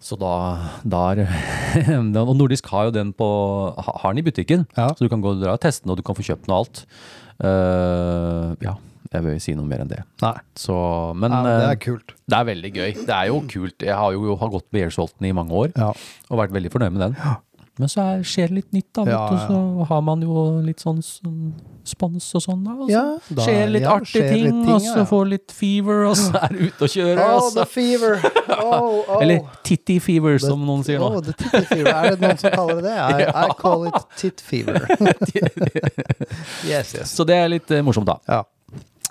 [0.00, 1.26] Så da, da er
[2.28, 3.26] Og Nordisk har jo den på
[3.76, 4.66] Har den i butikken.
[4.76, 4.88] Ja.
[4.96, 6.54] Så du kan gå og dra og teste den, og du kan få kjøpt den
[6.54, 6.84] og alt.
[7.40, 8.74] Uh, ja,
[9.12, 10.02] jeg vil si noe mer enn det.
[10.22, 10.76] Nei, Så,
[11.18, 12.14] men ja, det eh, er kult.
[12.30, 12.90] det er veldig gøy.
[13.06, 13.86] Det er jo kult.
[13.90, 15.92] Jeg har jo har gått med Airsolten i mange år Ja.
[16.30, 17.16] og vært veldig fornøyd med den.
[17.80, 19.02] Men så er, skjer det litt nytt, da.
[19.08, 19.36] Ja, ja.
[19.48, 21.54] Så har man jo litt sånn, sånn
[21.88, 22.74] spons og sånn, da.
[22.76, 23.04] Og så Ja,
[23.38, 25.04] da- skjer litt ja, artige skjer litt ting, ting, og så ja.
[25.08, 27.22] får litt fever, og så er du ute og kjører.
[27.24, 28.20] Oh, og the fever!
[28.60, 29.22] Oh, oh.
[29.22, 31.06] Eller titty fever, som noen sier nå.
[31.06, 31.88] Oh, the titty fever.
[31.94, 32.96] Er det noen som kaller det det?
[33.30, 34.84] I, I call it tit fever.
[36.66, 37.10] yes, yes.
[37.14, 38.18] Så det er litt eh, morsomt, da.
[38.28, 38.42] Ja.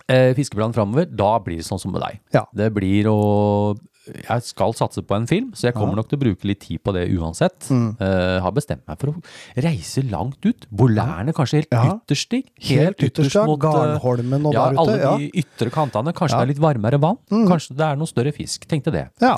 [0.09, 2.19] Eh, Fiskeplanen framover, da blir det sånn som med deg.
[2.33, 2.45] Ja.
[2.55, 3.77] Det blir å
[4.09, 6.79] Jeg skal satse på en film, så jeg kommer nok til å bruke litt tid
[6.81, 7.67] på det uansett.
[7.69, 7.91] Mm.
[8.01, 9.21] Eh, har bestemt meg for å
[9.61, 10.65] reise langt ut.
[10.73, 11.83] Bolærene kanskje helt Ja.
[11.93, 16.11] ytterst Helt, Helt ytterst, ytterst mot Garnholmen og ja, der ute, alle de ytre kantene.
[16.17, 16.41] Kanskje Ja.
[16.41, 16.47] Mm.
[16.47, 17.17] det er litt varmere vann.
[17.29, 18.65] Kanskje det er noe større fisk.
[18.65, 19.09] Tenkte det.
[19.21, 19.37] ja.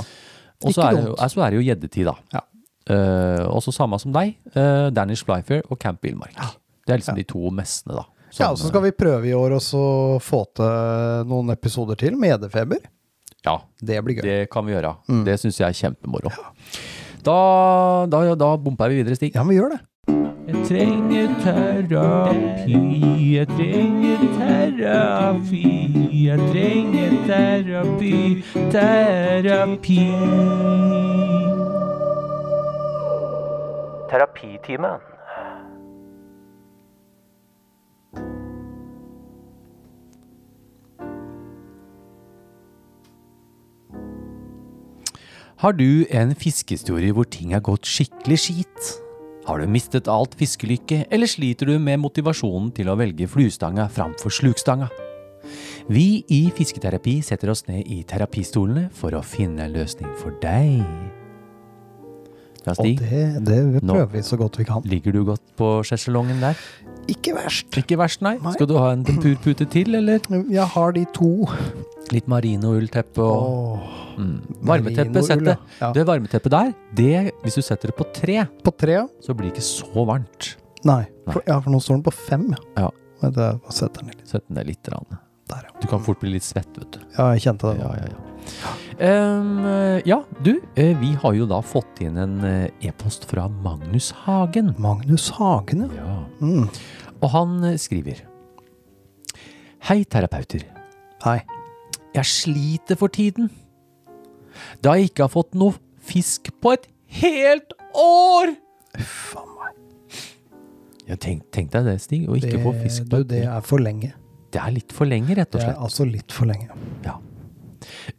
[0.64, 2.16] Og så er, eh, så er det jo gjeddetid, da.
[2.32, 2.42] Ja.
[2.88, 4.36] Eh, også samme som deg.
[4.56, 6.34] Uh, Danish Flyfair og Camp Villmark.
[6.88, 8.06] Det er liksom de to mestene, da.
[8.40, 9.82] Ja, og så skal vi prøve i år også
[10.24, 12.80] få til noen episoder til med edefeber.
[13.46, 14.22] Ja, Det blir gøy.
[14.24, 14.96] det kan vi gjøre.
[15.10, 15.24] Mm.
[15.26, 16.30] Det syns jeg er kjempemoro.
[17.26, 19.34] Da, da, da bomper vi videre, Stig.
[19.36, 19.82] Ja, men vi gjør det.
[20.52, 22.80] Jeg trenger terapi,
[23.34, 25.64] jeg trenger terapi,
[26.26, 30.00] jeg trenger terapi, terapi.
[34.10, 35.00] Terapitimen.
[45.62, 48.88] Har du en fiskehistorie hvor ting har gått skikkelig skit?
[49.46, 54.34] Har du mistet alt fiskelykke, eller sliter du med motivasjonen til å velge fluestanga framfor
[54.34, 54.90] slukstanga?
[55.92, 60.82] Vi i Fisketerapi setter oss ned i terapistolene for å finne en løsning for deg.
[62.62, 63.94] Ja, Og Stig, det, det Nå.
[63.94, 64.82] prøver vi så godt vi kan.
[64.86, 66.58] ligger du godt på sjeselongen der?
[67.10, 67.72] Ikke verst.
[67.80, 68.36] Ikke verst, nei.
[68.44, 68.54] Nei.
[68.56, 70.22] Skal du ha en tempurpute til, eller?
[70.52, 71.32] Jeg har de to.
[72.12, 74.62] Litt marinoullteppe og mm.
[74.68, 75.58] Varmeteppe, det.
[75.80, 75.92] ja.
[75.96, 77.14] Det varmeteppet der, det,
[77.46, 79.00] hvis du setter det på tre, På tre?
[79.24, 80.56] så blir det ikke så varmt.
[80.88, 81.06] Nei.
[81.30, 82.48] For, ja, for nå står den på fem.
[82.76, 82.90] Ja.
[83.22, 84.24] Men det, setter den litt?
[84.28, 84.92] Sett den ned litt.
[84.92, 85.22] Rann.
[85.52, 85.74] Der, ja.
[85.82, 87.00] Du kan fort bli litt svett, vet du.
[87.18, 87.84] Ja, jeg kjente det.
[87.84, 88.28] Ja, ja, ja.
[89.02, 89.66] Um,
[90.06, 94.74] ja, du, eh, vi har jo da fått inn en eh, e-post fra Magnus Hagen.
[94.82, 96.18] Magnus Hagen, ja.
[96.42, 96.68] Mm.
[97.22, 98.24] Og han skriver
[99.90, 100.68] Hei, terapeuter.
[101.26, 101.40] Hei.
[102.14, 103.50] Jeg sliter for tiden.
[104.84, 106.86] Da jeg ikke har fått noe fisk på et
[107.22, 108.54] helt år!
[109.00, 109.78] Uff a meg.
[111.22, 114.14] Tenk, tenk deg det, Stig, å ikke få fisk på et det er for lenge.
[114.52, 115.76] Det er litt for lenge, rett og slett.
[115.76, 116.76] Det er altså litt for lenge.
[117.06, 117.18] Ja.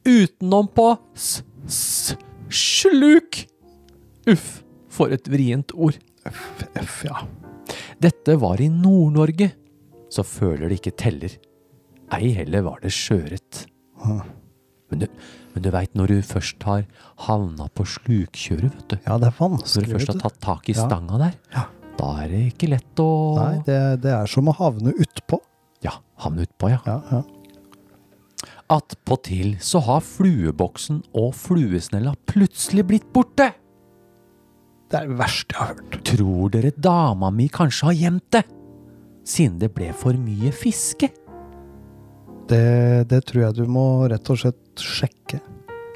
[0.09, 2.15] Utenom på s, s,
[2.53, 3.43] sluk!
[4.33, 5.99] Uff, for et vrient ord.
[6.29, 7.25] F, F, ja.
[8.03, 9.51] Dette var i Nord-Norge,
[10.13, 11.37] så føler det ikke teller.
[12.13, 13.63] Ei heller var det sjøørret.
[14.03, 15.07] Men du,
[15.55, 16.83] men du veit når du først har
[17.29, 18.99] havna på slukkjøret, vet du.
[19.07, 21.65] Ja, det er Når du først har tatt tak i stanga der, Ja.
[21.97, 25.41] da er det ikke lett å Nei, det, det er som å havne utpå.
[25.83, 25.93] Ja,
[26.23, 26.81] havne utpå, ja.
[26.87, 27.23] Ja, ja.
[28.73, 33.51] Attpåtil så har flueboksen og fluesnella plutselig blitt borte.
[34.93, 35.99] Det er det verste jeg har hørt.
[36.09, 38.45] Tror dere dama mi kanskje har gjemt det?
[39.25, 41.07] siden det ble for mye fiske.
[42.51, 45.39] Det, det tror jeg du må rett og slett sjekke.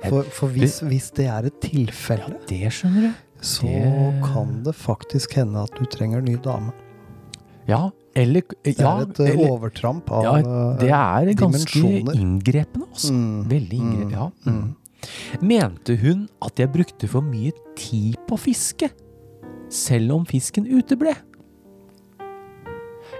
[0.06, 3.40] For, for hvis, hvis det er et tilfelle, Det skjønner du.
[3.42, 6.70] så det- kan det faktisk hende at du trenger ny dame.
[7.66, 10.48] Ja, eller Det er et eh, eller, overtramp av dimensjoner.
[10.56, 11.82] ja, det er eh, ganske
[12.16, 13.12] inngrepende, altså.
[13.12, 14.30] Mm, Veldig inngrepende, ja.
[14.50, 14.74] Mm.
[15.46, 18.88] Mente hun at jeg brukte for mye tid på fiske,
[19.70, 21.12] selv om fisken uteble?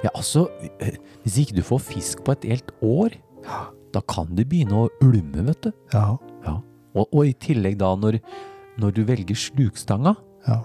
[0.05, 0.47] Ja, altså,
[0.81, 3.17] eh, hvis ikke du får fisk på et helt år,
[3.95, 5.73] da kan det begynne å ulme, vet du.
[5.95, 6.61] Ja, Ja.
[6.97, 8.17] Og, og i tillegg da, når,
[8.81, 10.15] når du velger slukstanga,
[10.49, 10.63] ja.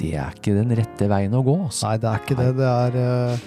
[0.00, 1.88] Det er ikke den rette veien å gå, altså.
[1.88, 2.48] Nei, det er ikke det.
[2.58, 3.38] Det er, eh,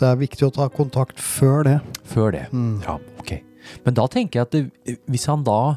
[0.00, 1.76] det er viktig å ta kontakt før det.
[2.08, 2.46] Før det.
[2.52, 2.80] Mm.
[2.86, 3.34] Ja, ok.
[3.84, 5.76] Men da tenker jeg at det, hvis han da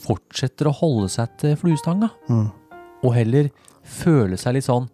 [0.00, 2.50] fortsetter å holde seg til fluestanga, Mm.
[3.02, 3.50] og heller
[3.84, 4.88] føle seg litt sånn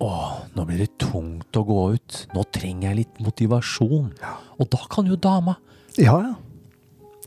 [0.00, 2.26] Åh, nå blir det tungt å gå ut.
[2.32, 4.12] Nå trenger jeg litt motivasjon.
[4.60, 5.56] Og da kan jo dama
[5.98, 6.34] Ja, ja.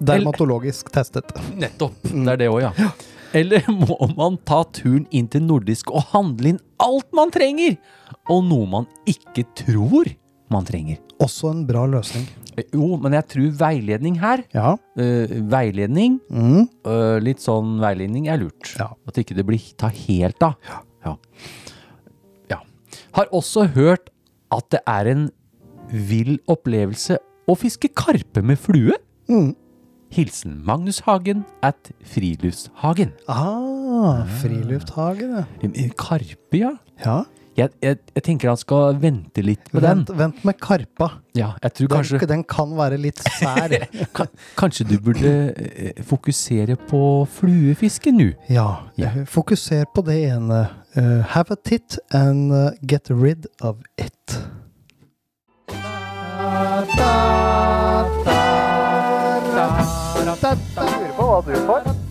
[0.00, 1.32] Dermatologisk testet.
[1.56, 1.94] Nettopp.
[2.12, 2.24] Mm.
[2.24, 2.90] Det er det òg, ja.
[3.36, 7.76] Eller må man ta turen inn til nordisk og handle inn alt man trenger?
[8.30, 10.06] Og noe man ikke tror
[10.50, 10.98] man trenger.
[11.20, 12.26] Også en bra løsning.
[12.56, 14.76] Eh, Jo, men jeg tror veiledning her Ja.
[14.96, 16.68] eh, Veiledning, Mm.
[16.84, 18.76] eh, litt sånn veiledning er lurt.
[18.78, 18.92] Ja.
[19.06, 20.54] At ikke det blir ta helt av.
[20.68, 21.16] Ja.
[22.50, 22.60] ja.
[23.16, 24.10] Har også hørt
[24.52, 25.30] at det er en
[25.90, 27.16] vill opplevelse
[27.48, 28.92] å fiske karpe med flue.
[29.28, 29.54] Mm.
[30.12, 33.12] Hilsen Magnus Hagen at Friluftshagen.
[33.28, 35.32] Ah, Frilufthagen,
[35.62, 35.88] ja.
[35.98, 36.74] Karpe, ja.
[37.04, 37.24] ja.
[37.56, 40.02] Jeg, jeg, jeg tenker han skal vente litt på den.
[40.02, 41.08] Vent, vent med karpa.
[41.36, 43.72] Ja, jeg tror Den, kanskje, den kan være litt sær.
[44.16, 44.28] kan,
[44.60, 47.00] kanskje du burde eh, fokusere på
[47.38, 48.30] fluefiske nå?
[48.52, 48.66] ja.
[49.00, 49.12] Ja.
[49.14, 50.66] eh, Fokuser på det ene.
[50.96, 54.36] Uh, have a tit and eh, get rid of it.
[60.76, 62.05] Lurer på hva du får.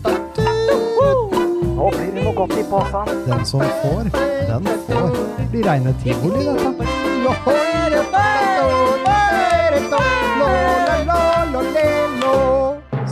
[1.76, 3.10] Nå blir det noe godt i posen.
[3.26, 4.06] Den som får,
[4.48, 5.10] den får.
[5.36, 6.86] Det blir reine tivoli, dette.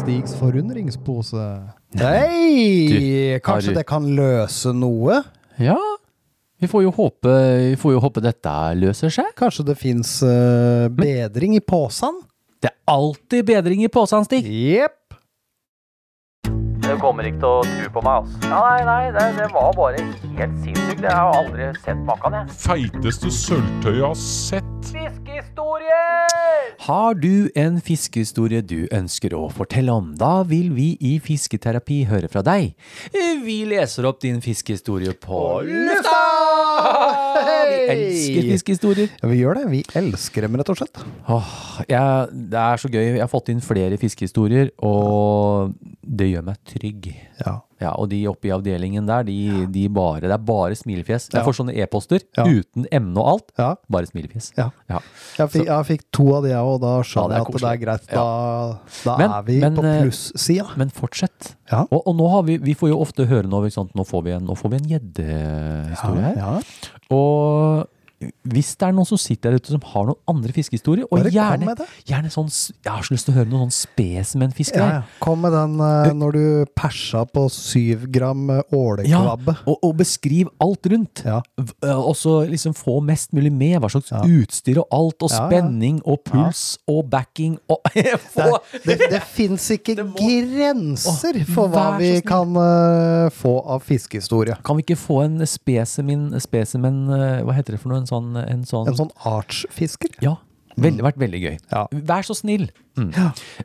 [0.01, 1.45] Stigs forundringspose.
[2.01, 3.37] Hei!
[3.45, 5.21] Kanskje det kan løse noe?
[5.61, 5.77] Ja,
[6.57, 7.37] vi får håpe,
[7.69, 9.29] vi får jo håpe dette løser seg.
[9.37, 10.17] Kanskje det fins
[10.97, 12.23] bedring i posen?
[12.65, 14.49] Det er alltid bedring i posen, Stig.
[14.49, 15.04] Jepp.
[16.95, 18.51] Du kommer ikke til å tro på meg, altså.
[18.53, 21.01] Nei, nei, det, det var bare helt sinnssykt.
[21.03, 22.55] Jeg har aldri sett maken, jeg.
[22.63, 24.71] Feiteste sølvtøyet jeg har sett.
[24.85, 26.69] Fiskehistorier!
[26.87, 32.31] Har du en fiskehistorie du ønsker å fortelle om, da vil vi i Fisketerapi høre
[32.31, 32.77] fra deg.
[33.43, 37.34] Vi leser opp din fiskehistorie på lufta!
[37.35, 39.11] Vi elsker fiskehistorier.
[39.23, 39.65] Ja, vi gjør det.
[39.73, 41.03] Vi elsker dem, rett og slett.
[41.29, 41.53] Åh,
[41.91, 43.05] jeg, det er så gøy.
[43.17, 47.13] Jeg har fått inn flere fiskehistorier, og det gjør meg trygg.
[47.45, 47.61] Ja.
[47.83, 49.35] Ja, og de oppe i avdelingen der, de,
[49.75, 51.27] de bare, det er bare smilefjes.
[51.33, 51.43] Jeg Ja.
[51.45, 52.45] får sånne e-poster Ja.
[52.47, 53.51] uten emne og alt.
[53.59, 53.75] Ja.
[53.91, 54.53] Bare smilefjes.
[54.57, 54.69] Ja.
[54.89, 55.01] Ja.
[55.37, 57.61] Jeg fikk, jeg fikk to av de, jeg, og da skjønner det er jeg at
[57.61, 58.07] det er greit.
[58.15, 60.69] Da, da Men- er vi men, på eh, plussida.
[60.81, 61.51] Men fortsett.
[61.73, 61.83] Ja.
[61.91, 63.93] Og, og nå har vi, vi får jo ofte høre nå, ikke sant?
[63.99, 66.63] nå får vi en nå får vi en gjeddehistorie her.
[67.11, 67.89] Og
[68.49, 71.75] hvis det er noen som sitter der ute som har noen andre fiskehistorier, og gjerne,
[72.09, 73.89] gjerne sånn Jeg har så lyst til å høre noen sånn
[74.75, 74.93] Ja, her.
[74.95, 75.03] ja.
[75.25, 76.45] Kom med den uh, når du
[76.77, 78.63] persa på syv gram eh,
[79.09, 79.23] Ja,
[79.67, 81.23] og, og beskriv alt rundt.
[81.25, 81.41] Ja.
[81.95, 83.79] Og så liksom få mest mulig med.
[83.81, 87.81] Hva slags utstyr og alt, og spenning og puls og backing og
[88.35, 93.83] få, Det, det fins ikke Det må- grenser for hva vi kan uh, få av
[93.87, 94.57] fiskehistorie.
[94.65, 98.03] Kan vi ikke få en spesimen, spesimen uh, Hva heter det for noe?
[98.03, 100.15] En sånn, en sånn, En sånn artsfisker.
[100.25, 100.39] Ja.
[100.75, 101.59] Veldig, vært veldig gøy.
[101.71, 101.85] Ja.
[102.09, 102.67] Vær så snill.
[102.99, 103.11] Mm.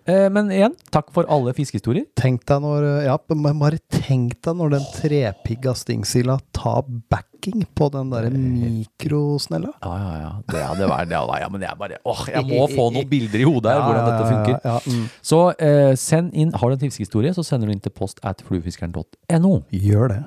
[0.09, 2.05] Eh, men igjen, takk for alle fiskehistorier.
[2.17, 7.89] Tenk deg når eh, Ja, bare tenk deg når den trepigga stingsila tar backing på
[7.93, 9.73] den derre mikrosnella.
[9.81, 10.31] Ja, ja, ja.
[10.53, 11.21] Det hadde vært det.
[11.43, 14.33] Ja, men jeg bare Åh, jeg må få noen bilder i hodet her, hvordan dette
[14.33, 14.57] funker.
[14.57, 15.05] Ja, ja, mm.
[15.31, 18.43] Så eh, send inn Har du en fiskehistorie, så sender du inn til post at
[18.45, 19.55] fluefiskeren.no.
[19.73, 20.25] Gjør det.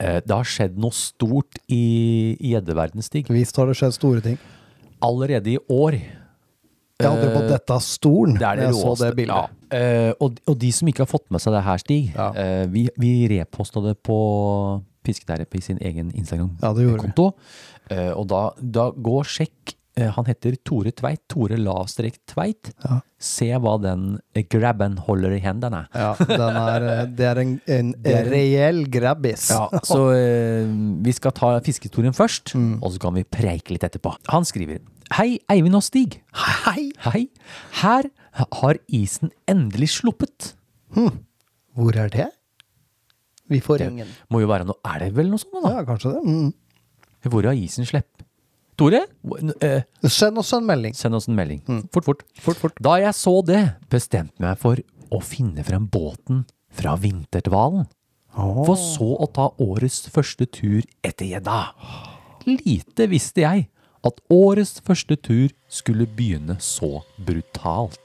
[0.00, 3.26] Eh, det har skjedd noe stort i gjeddeverdenen, Stig.
[3.34, 4.38] Visst har det skjedd store ting.
[5.02, 5.98] Allerede i år.
[6.98, 8.94] Jeg hadde jo på dette stolen Det er det jeg råste.
[8.98, 9.36] så det bildet.
[9.70, 9.78] Ja.
[9.78, 12.28] Eh, og, og de som ikke har fått med seg det her, Stig, Ja.
[12.34, 14.16] eh, vi, vi reposta det på
[15.06, 16.10] Fisketerapi sin egen.
[16.12, 17.28] Instagram-konto.
[17.90, 19.74] Eh, og da, da gå og sjekk.
[19.98, 21.24] Eh, han heter Tore Tveit.
[21.32, 22.70] Tore lavstrek Tveit.
[22.84, 23.00] Ja.
[23.18, 24.04] Se hva den
[24.38, 25.80] eh, grabben holder i hendene.
[25.96, 27.90] Ja, den er, eh, det er en, en
[28.30, 29.48] reell grabbis.
[29.50, 30.68] Ja, så eh,
[31.02, 32.78] vi skal ta fiskehistorien først, Mm.
[32.82, 34.14] og så kan vi preike litt etterpå.
[34.30, 34.78] Han skriver
[35.16, 36.18] Hei, Eivind og Stig.
[36.36, 36.90] Hei!
[37.08, 37.24] Hei.
[37.80, 38.06] Her
[38.60, 40.52] har isen endelig sluppet.
[40.94, 42.26] Hvor er det?
[43.48, 44.08] Vi får Det ingen.
[44.30, 45.70] må jo være noe elv eller noe sånt, da?
[45.78, 46.22] Ja, kanskje det.
[46.28, 47.30] Mm.
[47.32, 48.20] Hvor har isen slepp?
[48.78, 49.00] Tore,
[49.60, 50.94] eh, Send oss en melding.
[50.94, 51.62] send oss en melding.
[51.66, 51.88] Mm.
[51.92, 52.22] Fort, fort.
[52.38, 52.76] Fort, fort.
[52.80, 54.78] Da jeg så det, bestemte jeg meg for
[55.10, 57.88] å finne frem båten fra Vinterdvalen.
[58.38, 61.72] For så å ta årets første tur etter gjedda.
[62.46, 63.64] Lite visste jeg
[64.06, 67.98] at årets første tur skulle begynne så brutalt.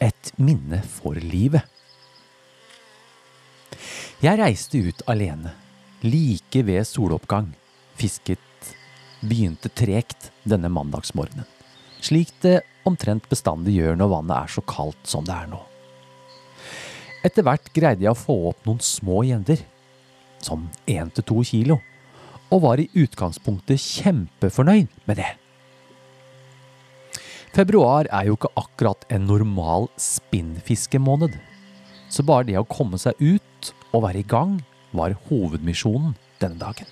[0.00, 1.64] Et minne for livet.
[4.26, 5.52] Jeg reiste ut alene,
[6.02, 7.52] like ved soloppgang.
[7.94, 8.72] Fisket
[9.20, 11.46] begynte tregt denne mandagsmorgenen,
[12.02, 12.56] slik det
[12.88, 15.60] omtrent bestandig gjør når vannet er så kaldt som det er nå.
[17.22, 19.62] Etter hvert greide jeg å få opp noen små gjender,
[20.42, 21.78] som én til to kilo,
[22.50, 25.32] og var i utgangspunktet kjempefornøyd med det.
[27.54, 31.38] Februar er jo ikke akkurat en normal spinnfiskemåned,
[32.10, 33.52] så bare det å komme seg ut
[33.92, 34.58] og være i gang
[34.96, 36.88] var hovedmisjonen denne dagen.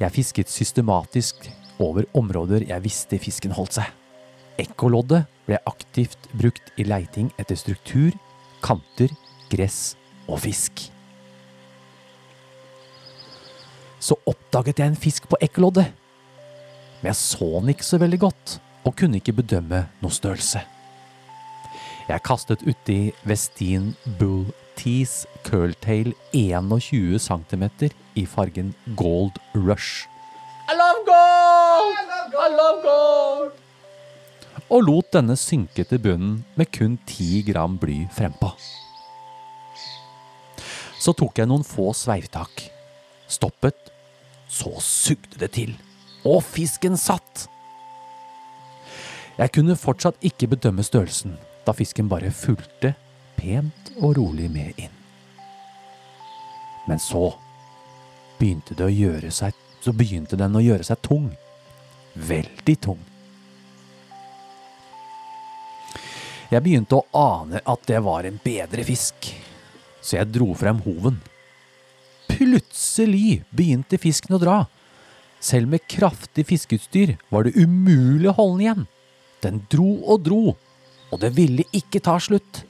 [0.00, 1.48] Jeg fisket systematisk
[1.82, 3.90] over områder jeg visste fisken holdt seg.
[4.60, 8.12] Ekkoloddet ble aktivt brukt i leiting etter struktur,
[8.64, 9.12] kanter,
[9.52, 9.94] gress
[10.28, 10.88] og fisk.
[14.02, 15.92] Så oppdaget jeg en fisk på ekkoloddet.
[17.02, 20.62] Men jeg så den ikke så veldig godt, og kunne ikke bedømme noe størrelse.
[22.08, 27.64] Jeg kastet uti Westin Bull Tees Curltail 21 cm
[28.14, 30.08] i fargen Gold Rush.
[30.68, 31.98] I love gold!
[32.32, 33.52] I love gold!
[34.72, 38.52] Og lot denne synke til bunnen med kun 10 gram bly frempå.
[41.02, 42.68] Så tok jeg noen få sveivtak.
[43.28, 43.90] Stoppet.
[44.48, 45.74] Så sugde det til.
[46.28, 47.48] Og fisken satt!
[49.38, 52.92] Jeg kunne fortsatt ikke bedømme størrelsen, da fisken bare fulgte
[53.42, 54.98] pent og rolig med inn.
[56.86, 57.32] Men så
[58.38, 61.24] begynte det å gjøre seg Så begynte den å gjøre seg tung.
[62.14, 63.00] Veldig tung.
[66.52, 69.26] Jeg begynte å ane at det var en bedre fisk,
[69.98, 71.18] så jeg dro frem hoven.
[72.30, 74.56] Plutselig begynte fisken å dra.
[75.42, 78.86] Selv med kraftig fiskeutstyr var det umulig å holde den igjen.
[79.42, 80.42] Den dro og dro,
[81.10, 82.62] og det ville ikke ta slutt,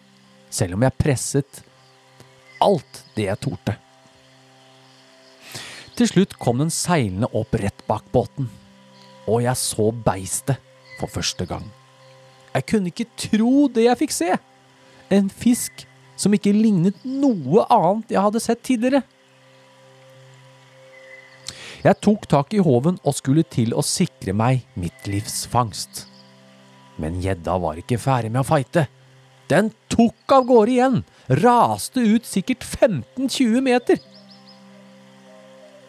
[0.52, 1.62] selv om jeg presset
[2.62, 3.76] alt det jeg torde.
[5.96, 8.48] Til slutt kom den seilende opp rett bak båten,
[9.28, 10.60] og jeg så beistet
[11.00, 11.64] for første gang.
[12.52, 14.30] Jeg kunne ikke tro det jeg fikk se.
[15.12, 15.84] En fisk
[16.16, 19.02] som ikke lignet noe annet jeg hadde sett tidligere.
[21.82, 26.04] Jeg tok tak i håven og skulle til å sikre meg mitt livs fangst.
[27.02, 28.86] Men gjedda var ikke ferdig med å fighte.
[29.52, 31.02] Den tok av gårde igjen,
[31.42, 33.98] raste ut sikkert 15-20 meter.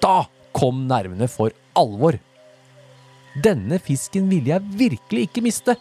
[0.04, 2.18] Da kom nervene for alvor.
[3.44, 5.78] Denne fisken ville jeg virkelig ikke miste.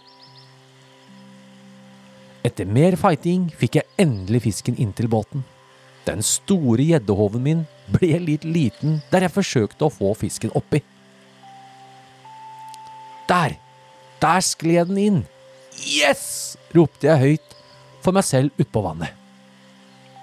[2.47, 5.43] Etter mer fighting fikk jeg endelig fisken inn til båten.
[6.07, 10.83] Den store gjeddehoven min ble litt liten der jeg forsøkte å få fisken oppi.
[13.31, 13.59] Der!
[14.23, 15.21] Der skled den inn.
[15.83, 16.55] Yes!
[16.75, 17.59] ropte jeg høyt
[18.03, 19.15] for meg selv utpå vannet.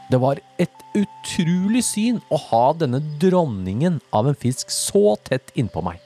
[0.09, 5.83] Det var et utrolig syn å ha denne dronningen av en fisk så tett innpå
[5.85, 5.99] meg.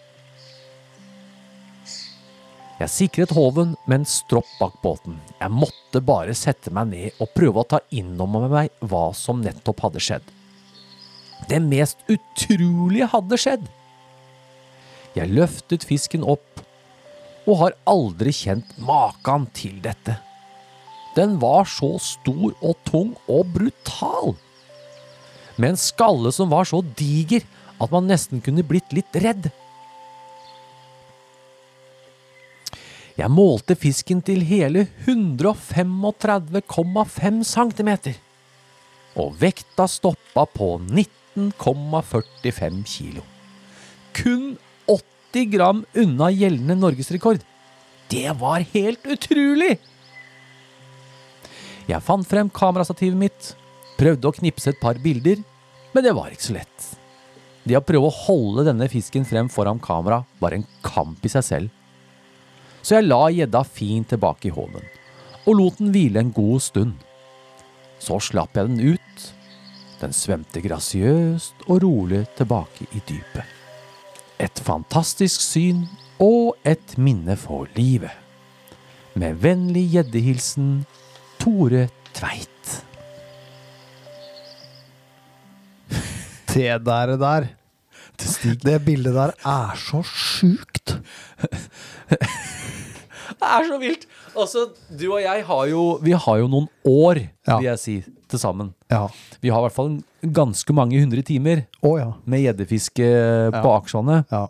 [2.81, 5.15] Jeg sikret håven med en stropp bak båten.
[5.37, 9.85] Jeg måtte bare sette meg ned og prøve å ta innover meg hva som nettopp
[9.85, 10.25] hadde skjedd.
[11.47, 13.63] Det mest utrolige hadde skjedd.
[15.15, 16.63] Jeg løftet fisken opp
[17.47, 20.17] og har aldri kjent maken til dette.
[21.15, 24.33] Den var så stor og tung og brutal.
[25.57, 27.41] Med en skalle som var så diger
[27.81, 29.51] at man nesten kunne blitt litt redd.
[33.13, 38.17] Jeg målte fisken til hele 135,5 cm.
[39.21, 43.21] Og vekta stoppa på 19,45 kilo.
[44.17, 44.57] Kun
[44.89, 47.37] 80 gram unna gjeldende norgesrekord.
[48.09, 49.77] Det var helt utrolig!
[51.89, 53.53] Jeg fant frem kamerastativet mitt,
[53.99, 55.41] prøvde å knipse et par bilder,
[55.93, 56.89] men det var ikke så lett.
[57.63, 61.45] Det å prøve å holde denne fisken frem foran kamera var en kamp i seg
[61.47, 61.69] selv.
[62.83, 64.83] Så jeg la gjedda fint tilbake i håven,
[65.43, 66.97] og lot den hvile en god stund.
[68.03, 69.27] Så slapp jeg den ut.
[70.01, 73.47] Den svømte grasiøst og rolig tilbake i dypet.
[74.43, 75.85] Et fantastisk syn
[76.19, 78.11] og et minne for livet.
[79.15, 80.81] Med vennlig gjeddehilsen
[81.43, 82.69] Tore Tveit.
[86.53, 87.47] Det der, der.
[88.63, 90.93] Det bildet der er så sjukt.
[93.33, 94.05] Det er så vilt!
[94.39, 97.57] Altså, du og jeg har jo, vi har jo noen år, Ja.
[97.57, 97.95] vil jeg si,
[98.29, 98.71] til sammen.
[98.91, 99.07] Ja.
[99.41, 102.11] Vi har i hvert fall ganske mange hundre timer oh, ja.
[102.25, 103.09] med gjeddefiske
[103.59, 103.73] på
[104.31, 104.45] Ja.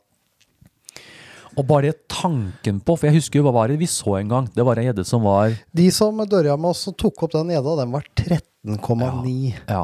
[1.54, 1.60] Ja.
[1.62, 4.47] Og bare tanken på, for jeg husker jo hva var det vi så en gang.
[4.54, 7.54] Det var en gjedde som var De som dørja med oss og tok opp den
[7.54, 9.54] gjedda, den var 13,9.
[9.70, 9.84] Ja.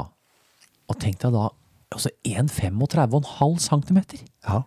[0.89, 1.49] Og tenk deg da
[1.93, 4.01] altså 1,35,5 cm.
[4.47, 4.63] Ja.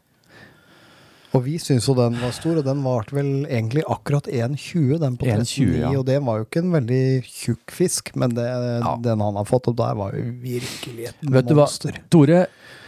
[1.32, 5.14] Og vi syntes jo den var stor, og den varte vel egentlig akkurat 1,20, den
[5.16, 5.78] på 1,20, 13,9.
[5.80, 5.92] ja.
[5.96, 8.96] Og det var jo ikke en veldig tjukk fisk, men det, Ja.
[9.00, 11.66] den han har fått opp der, var jo virkelig et Vet du hva.
[12.12, 12.42] Tore?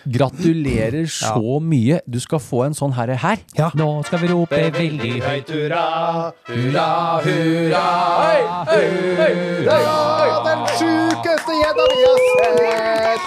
[0.05, 2.01] Gratulerer så mye.
[2.07, 3.41] Du skal få en sånn herre her.
[3.57, 3.71] Ja.
[3.79, 5.85] Nå skal vi rope veldig høyt hurra,
[6.51, 6.89] hurra,
[7.25, 7.85] hurra.
[9.65, 13.23] Ja, den sjukeste gjedda vi har sett!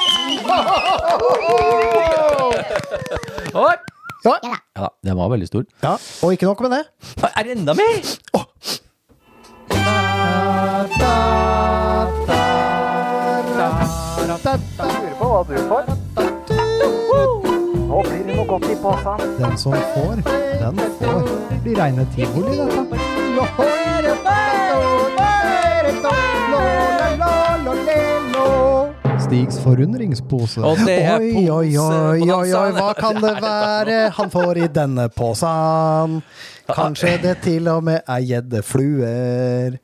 [3.57, 3.75] Oi.
[4.28, 4.36] Ja.
[4.78, 5.63] Ja, den var veldig stor.
[5.84, 6.84] ja, og ikke nok med det.
[7.36, 8.01] Er det enda mer?
[14.78, 16.06] Lurer på hva du får.
[17.97, 19.21] Nå blir det noe godt i posen.
[19.39, 20.19] Den som får,
[20.61, 21.23] den får.
[21.49, 23.97] Det blir reine tivoli, dette.
[29.25, 30.61] Stigs forundringspose.
[30.61, 34.61] Og det er oi, pose oi, oi, oi, oi, hva kan det være han får
[34.61, 36.19] i denne posen?
[36.69, 39.81] Kanskje det til og med er gjeddefluer.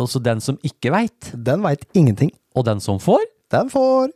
[0.00, 2.32] Altså den som ikke veit, Den veit ingenting.
[2.56, 3.20] og den som får.
[3.52, 4.08] Den får.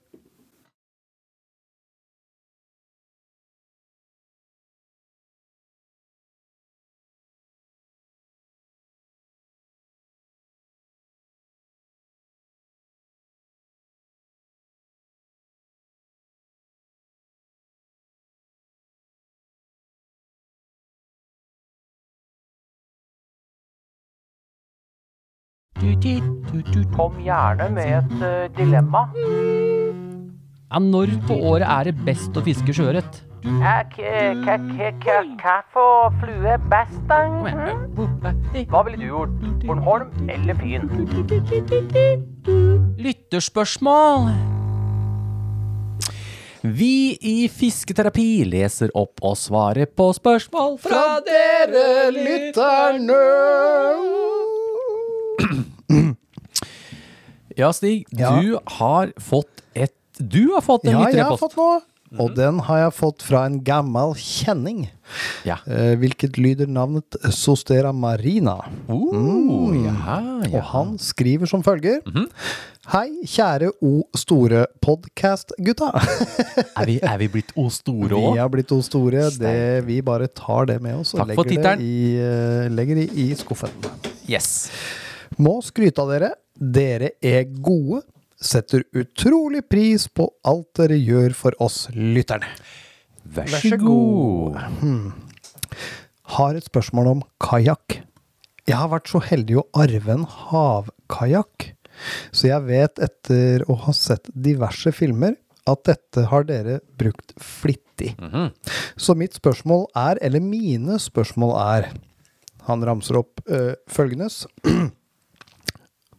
[25.80, 29.06] Kom gjerne med et eh, dilemma.
[30.70, 33.22] Ja, når på året er det best å fiske sjøørret?
[35.72, 37.22] For flue er best, da?
[38.68, 39.32] Hva ville du gjort?
[39.64, 40.84] Bornholm eller Fyn?
[43.00, 44.28] Lytterspørsmål.
[46.62, 53.22] Vi i Fisketerapi leser opp og svarer på spørsmål fra dere lytterne.
[57.58, 58.36] Ja, Stig, Ja.
[58.40, 61.80] du har fått et Du har fått en Ja, jeg har fått noe.
[62.18, 64.88] Og den har jeg fått fra en gammel kjenning.
[65.46, 65.60] Ja.
[65.70, 68.56] Eh, hvilket lyder navnet Sostera Marina.
[68.90, 69.94] Oh, ja,
[70.42, 70.48] ja.
[70.50, 72.00] Og han skriver som følger.
[72.90, 75.92] Hei, kjære O store podkast-gutta.
[76.80, 79.28] Er vi, er vi blitt O store Vi har blitt O store.
[79.30, 83.30] Det, vi bare tar det med oss og legger det, i, eh, legger det i
[83.38, 83.70] skuffen.
[84.26, 84.66] Yes.
[85.40, 86.34] Må skryte av dere.
[86.54, 88.02] Dere er gode.
[88.40, 92.48] Setter utrolig pris på alt dere gjør for oss lytterne.
[93.24, 94.56] Vær så god.
[94.56, 95.10] god.
[96.36, 98.00] Har et spørsmål om kajakk.
[98.68, 101.70] Jeg har vært så heldig å arve en havkajakk,
[102.30, 105.34] så jeg vet etter å ha sett diverse filmer
[105.68, 108.12] at dette har dere brukt flittig.
[109.00, 111.90] Så mitt spørsmål er, eller mine spørsmål er
[112.68, 114.44] Han ramser opp øh, følgendes.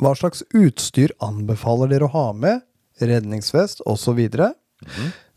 [0.01, 2.63] Hva slags utstyr anbefaler dere å ha med?
[3.01, 4.19] Redningsvest osv.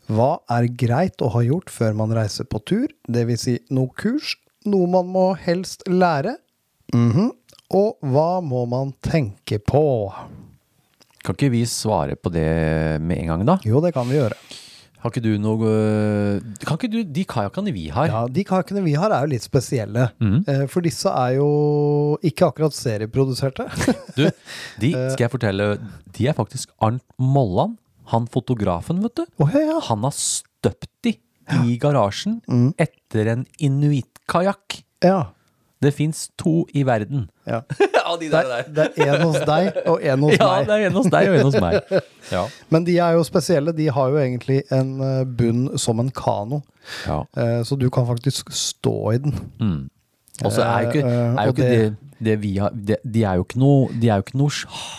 [0.09, 2.89] Hva er greit å ha gjort før man reiser på tur?
[3.05, 4.35] Det vil si noe kurs,
[4.65, 6.37] noe man må helst lære.
[6.93, 7.31] Mhm.
[7.75, 10.13] Og hva må man tenke på?
[11.25, 13.57] Kan ikke vi svare på det med en gang, da?
[13.65, 14.37] Jo, det kan vi gjøre.
[15.05, 18.81] Har ikke du noe øh, Kan ikke du De kajakkene vi har Ja, De kajakkene
[18.81, 20.07] vi har, er jo litt spesielle.
[20.17, 20.39] Mm.
[20.71, 21.49] For disse er jo
[22.25, 23.67] ikke akkurat serieproduserte.
[24.17, 24.25] Du,
[24.81, 25.67] de skal jeg fortelle
[26.17, 27.77] De er faktisk Arnt Molland,
[28.09, 29.23] han fotografen, vet du.
[29.41, 29.77] Oh, ja, ja.
[29.91, 31.15] Han har støpt de
[31.61, 32.39] i garasjen
[32.81, 34.81] etter en inuittkajakk.
[35.05, 35.21] ja.
[35.81, 37.27] Det fins to i verden.
[37.45, 37.61] ja.
[38.05, 40.67] Av de Det er, det er en hos deg og en hos Ja, meg.
[40.67, 42.01] det er en hos deg og en hos meg.
[42.31, 42.43] Ja.
[42.69, 43.73] Men de er jo spesielle.
[43.75, 46.61] De har jo egentlig en eh, bunn som en kano.
[47.07, 47.23] ja.
[47.35, 49.33] Eh, Så du kan faktisk stå i den.
[50.45, 53.23] Og så er jo ikke, Eh, er jo ikke det, det- vi har det, De
[53.23, 54.49] er jo ikke noe De er jo ikke noe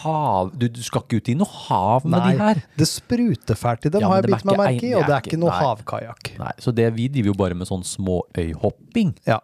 [0.03, 2.61] hav du, du skal ikke ut i noe hav med de her.
[2.79, 4.95] det spruter fælt i dem, Ja, har jeg bitt meg merke i.
[4.95, 5.63] Og det er ikke- noe nei.
[5.63, 6.33] havkajakk.
[6.59, 9.15] Så det, vi driver jo bare med sånn småøyhopping.
[9.27, 9.39] Ja.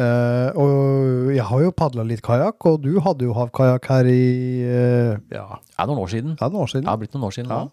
[0.00, 4.22] Eh, og jeg har jo padla litt kajakk, og du hadde jo havkajakk her i
[4.64, 6.36] uh, ja, Det er noen år siden.
[6.40, 6.86] ja, noen år siden.
[6.86, 7.62] Det har blitt noen år siden Ja.
[7.66, 7.70] nå.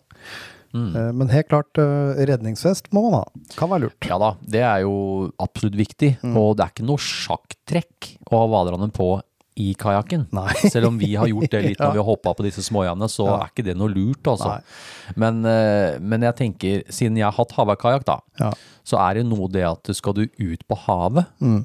[0.78, 1.80] Uh, men helt klart,
[2.28, 3.24] redningsvest må man ha.
[3.56, 4.10] Kan være lurt.
[4.10, 6.18] Ja da, det er jo absolutt viktig.
[6.22, 6.36] Mm.
[6.42, 9.08] Og det er ikke noe sjakktrekk å ha vaderne på
[9.58, 10.28] i kajakken.
[10.70, 11.88] Selv om vi har gjort det litt Ja.
[11.88, 13.38] når vi har hoppa på disse småjene, så Ja.
[13.46, 14.60] er ikke det noe lurt, altså.
[15.16, 15.40] Men,
[16.04, 18.52] men jeg tenker, siden jeg har hatt havkajakk, da, Ja.
[18.86, 21.64] så er det noe det at skal du ut på havet, Mm.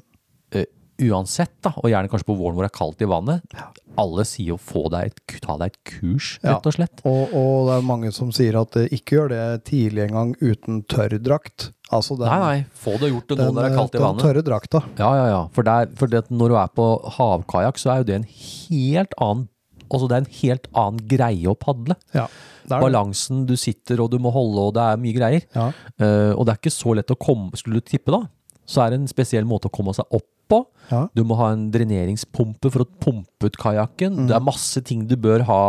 [0.97, 3.55] Eh, uansett, da, og gjerne kanskje på våren hvor det er kaldt i vannet,
[3.99, 7.03] alle sier jo få deg et, ta deg et kurs, rett og slett.
[7.05, 10.35] Og, og det er mange som sier at eh, ikke gjør det tidlig en gang
[10.41, 11.71] uten tørrdrakt.
[11.93, 14.05] Altså den, Nei, nei, få det gjort det nå når det er kaldt i den
[14.07, 14.25] vannet.
[14.25, 14.83] tørre drakta.
[14.97, 15.41] Ja, ja, ja.
[15.53, 16.87] For, der, for det, når du er på
[17.19, 19.49] havkajakk, så er jo det en helt annen
[19.93, 21.93] Altså det er en helt annen greie å padle.
[22.15, 22.23] Ja.
[22.71, 25.43] Balansen du sitter og du må holde, og det er mye greier.
[25.53, 25.67] Ja.
[26.01, 28.23] Uh, og det er ikke så lett å komme Skulle du tippe, da,
[28.65, 30.61] så er det en spesiell måte å komme seg opp på.
[30.91, 31.05] Ja.
[31.15, 34.23] Du må ha en dreneringspumpe for å pumpe ut kajakken.
[34.23, 34.29] Mm.
[34.29, 35.61] Det er masse ting du bør ha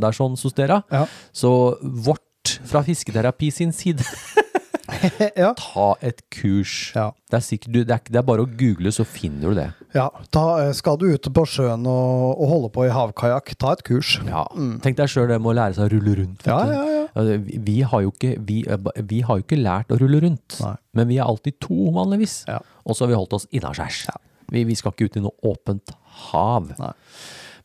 [0.00, 0.82] der, sånn, Sostera.
[0.92, 1.04] Ja.
[1.34, 4.04] Så vårt fra Fisketerapi sin side
[5.42, 5.50] ja.
[5.58, 6.92] ta et kurs.
[6.96, 7.10] Ja.
[7.30, 9.68] Det, er sikkert, det, er, det er bare å google, så finner du det.
[9.96, 10.08] ja.
[10.34, 13.84] Ta, eh, skal du ut på sjøen og, og holde på i havkajakk, ta et
[13.86, 14.16] kurs.
[14.28, 14.44] Ja,
[14.84, 16.44] Tenk deg sjøl det med å lære seg å rulle rundt.
[16.44, 16.50] Mm.
[16.50, 17.04] Ja, ja, ja.
[17.10, 17.38] Altså,
[17.68, 20.74] Vi, har jo ikke, vi, eh, vi har jo ikke lært å rulle rundt, Nei.
[20.98, 22.42] men vi er alltid to vanligvis.
[22.84, 24.04] Og så har vi holdt oss innaskjærs.
[24.50, 25.92] Vi, vi skal ikke ut i noe åpent
[26.30, 26.72] hav.
[26.80, 26.94] Nei.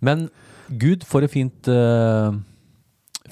[0.05, 0.27] Men
[0.69, 2.33] gud, for et fint uh,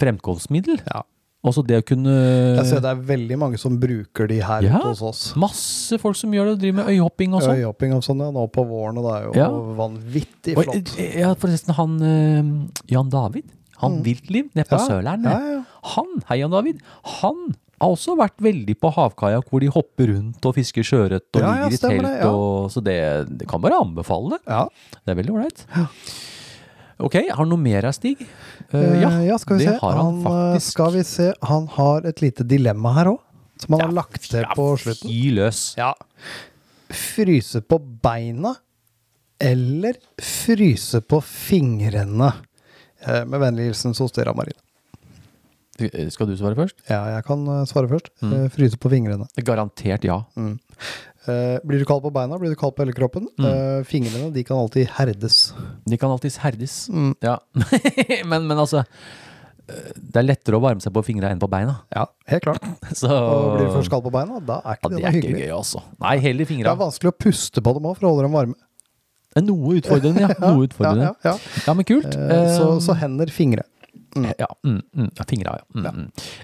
[0.02, 0.82] fremkomstmiddel.
[0.90, 1.04] Ja.
[1.44, 2.12] Også det å kunne
[2.56, 4.78] Jeg ser det er veldig mange som bruker de her Ja.
[4.86, 5.24] hos oss.
[5.36, 7.58] Masse folk som gjør det, driver med øyhopping og sånn.
[7.60, 8.30] Øyhopping og sånn, ja.
[8.32, 9.50] Nå på våren, og det er jo Ja.
[9.82, 10.94] vanvittig flott.
[10.94, 13.44] Og, Ja, forresten, han eh, Jan David,
[13.82, 14.80] han Viltliv nede på Mm.
[14.80, 15.66] Ja, Sørlandet, ja,
[15.98, 16.80] han, hei Jan David,
[17.20, 21.42] han har også vært veldig på havkajakk, hvor de hopper rundt og fisker sjøørret og
[21.42, 22.02] ligger i telt.
[22.08, 24.40] det, og, så det, det kan bare anbefale.
[24.48, 24.70] Ja.
[25.06, 25.66] Det er veldig ålreit.
[27.04, 28.22] Ok, har han noe mer her, Stig?
[28.72, 29.80] Uh, ja, ja, skal vi det se.
[29.84, 30.72] har han, han faktisk.
[30.78, 31.30] Skal vi se.
[31.50, 33.20] Han har et lite dilemma her òg,
[33.60, 35.12] som han har lagt til Ja, på slutten.
[35.12, 35.62] Fy løs.
[35.80, 35.92] Ja.
[36.94, 38.56] Fryse på beina
[39.44, 42.32] eller fryse på fingrene?
[43.04, 44.63] Eh, Med vennlig hilsen Sostera Marine.
[45.82, 46.84] Eh, Skal du svare først?
[46.90, 48.12] Ja, jeg kan eh, svare først.
[48.22, 48.34] Mm.
[48.38, 49.26] Eh, Fryse på fingrene.
[49.46, 50.20] Garantert ja.
[50.38, 53.28] Eh, Blir du kald på beina, blir du kald på hele kroppen.
[53.40, 53.84] Mm.
[53.90, 55.54] Fingrene de kan alltid herdes.
[55.90, 56.84] De kan alltids herdes.
[56.94, 57.14] Mm.
[57.24, 57.40] Ja.
[58.30, 58.84] men, men altså
[59.66, 61.80] Det er lettere å varme seg på fingra enn på beina.
[61.96, 62.68] Ja, helt klart.
[63.00, 65.08] Så Og blir du først kald på beina, da er ja, Det det er noe
[65.08, 65.48] ikke hyggelig.
[65.48, 65.84] gøy, altså.
[66.04, 68.60] Nei, heller Det er vanskelig å puste på dem òg for å holde dem varme.
[69.42, 70.34] Noe utfordrende, ja.
[70.44, 71.14] Noe utfordrende.
[71.26, 71.74] Ja, ja, ja.
[71.74, 72.14] Men kult.
[72.54, 73.64] Så, så hender, fingre.
[74.14, 75.66] Ja, mm, mm, fingra, ja.
[75.76, 75.94] Mm, ja.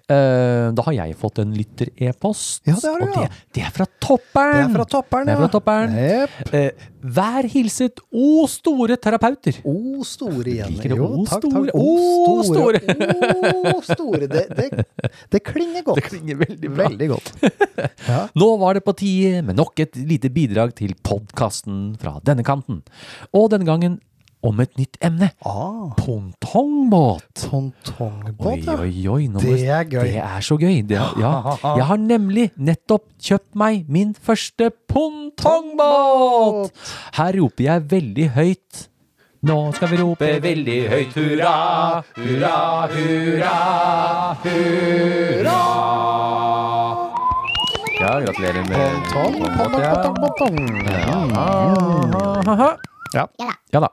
[0.10, 2.64] Uh, da har jeg fått en lytter-e-post.
[2.68, 3.26] Ja, det har du, og ja.
[3.28, 4.56] det, det er fra topperen!
[4.56, 5.44] Det er fra topperen, Det er ja.
[5.44, 5.98] fra topperen.
[6.00, 6.40] Yep.
[6.54, 6.90] Uh,
[7.20, 9.62] vær hilset, o store terapeuter!
[9.70, 10.74] O store igjen.
[10.76, 11.00] Liker det.
[11.00, 11.70] Jo, O takk, store.
[11.70, 11.80] takk.
[11.80, 12.82] O store.
[13.74, 14.32] O store.
[14.34, 16.00] Det, det, det klinger godt.
[16.00, 16.88] Det klinger veldig bra.
[16.88, 17.32] Veldig godt.
[18.08, 18.22] Ja.
[18.40, 22.82] Nå var det på tide med nok et lite bidrag til podkasten fra denne kanten.
[23.36, 24.00] Og denne gangen
[24.44, 25.32] om et nytt emne.
[25.46, 27.48] Ah, Pongtongbåt.
[27.50, 28.76] Pongtongbåt, ja.
[28.80, 29.28] oi, oi.
[29.28, 29.42] oi.
[29.44, 30.04] Det er gøy.
[30.08, 30.82] Det er så gøy.
[30.88, 31.34] Det, er- ja.
[31.80, 36.72] Jeg har nemlig nettopp kjøpt meg min første pongtongbåt!
[37.20, 38.86] Her roper jeg veldig høyt.
[39.48, 41.54] Nå skal vi rope veldig høyt hurra,
[42.18, 42.56] hurra,
[42.92, 43.54] hurra,
[44.44, 45.60] hurra.
[48.00, 50.48] Ja, gratulerer med Tong, pongtongbåt, ja.
[51.04, 51.18] Ja.
[52.60, 52.70] Ja.
[53.14, 53.26] Ja.
[53.74, 53.90] Ja da.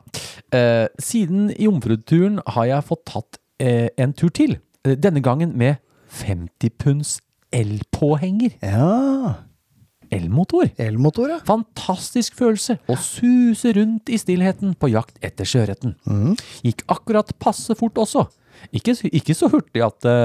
[0.56, 4.58] Eh, siden jomfruturen har jeg fått tatt eh, en tur til.
[4.86, 5.82] Eh, denne gangen med
[6.16, 7.18] 50 punds
[7.52, 8.56] elpåhenger.
[8.62, 9.42] Ja.
[10.14, 10.70] Elmotor.
[10.78, 11.38] Elmotor, ja.
[11.48, 15.96] Fantastisk følelse å suse rundt i stillheten på jakt etter sjøørreten.
[16.62, 18.28] Gikk akkurat passe fort også.
[18.74, 20.16] Ikke, ikke så hurtig at det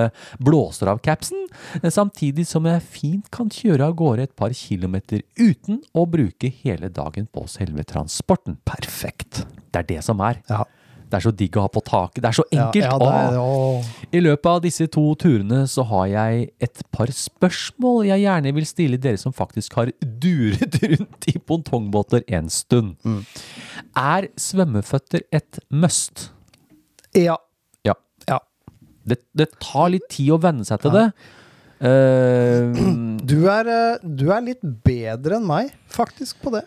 [0.44, 1.48] blåser av capsen,
[1.84, 6.52] men samtidig som jeg fint kan kjøre av gårde et par kilometer uten å bruke
[6.62, 8.60] hele dagen på selve transporten.
[8.68, 9.46] Perfekt.
[9.72, 10.42] Det er det som er.
[10.50, 10.66] Ja.
[11.12, 12.22] Det er så digg å ha på taket.
[12.24, 12.86] Det er så enkelt.
[12.86, 13.88] Ja, ja, er, Åh.
[14.16, 18.68] I løpet av disse to turene så har jeg et par spørsmål jeg gjerne vil
[18.70, 19.92] stille dere som faktisk har
[20.24, 22.96] duret rundt i pongtongbåter en stund.
[23.04, 23.26] Mm.
[24.00, 26.30] Er svømmeføtter et must?
[27.18, 27.36] ja.
[29.08, 31.08] Det, det tar litt tid å venne seg til det.
[31.82, 36.62] Uh, Du er, eh, du er litt bedre enn meg, faktisk, på det.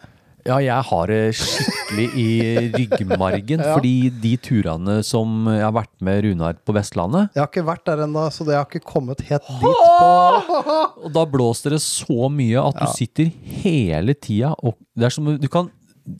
[0.44, 2.26] ja, jeg har det skikkelig i
[2.74, 3.76] ryggmargen, Ja.
[3.76, 7.86] fordi de turene som jeg har vært med Runar på Vestlandet, Jeg har ikke vært
[7.86, 10.10] der ennå, så det har ikke kommet helt dit på
[11.06, 13.30] Og da blåser det så mye at du sitter
[13.62, 15.70] hele tida og Det er som du kan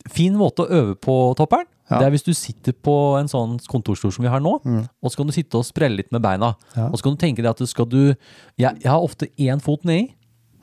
[0.09, 1.67] Fin måte å øve på, topperen.
[1.85, 1.99] Ja.
[1.99, 5.19] Det er hvis du sitter på en sånn kontorstol som vi har nå, og så
[5.19, 6.55] kan du sitte og sprelle litt med beina.
[6.73, 6.77] Mm.
[6.79, 6.89] Ja.
[6.89, 7.99] Og så kan du tenke deg at du skal du
[8.57, 10.15] Jeg, jeg har ofte én fot nedi,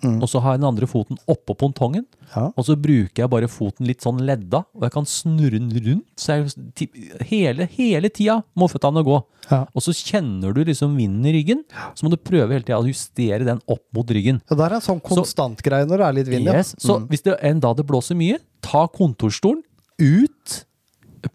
[0.03, 2.03] og så har jeg den andre foten oppå pontongen.
[2.03, 2.31] Mm.
[2.33, 2.45] Ja.
[2.59, 6.09] Og så bruker jeg bare foten litt sånn ledda, og jeg kan snurre den rundt.
[6.19, 6.89] Så jeg
[7.29, 9.21] hele, hele tida må føttene gå.
[9.53, 11.63] Og så kjenner du liksom vinden i ryggen,
[11.95, 14.43] så må du prøve hele tida å justere den opp mot ryggen.
[14.49, 16.59] Ja, det er en sånn konstant greie når det er litt vind, ja.
[16.65, 16.83] mm.
[16.83, 19.63] Så hvis det en dag det blåser mye, ta kontorstolen
[20.03, 20.63] ut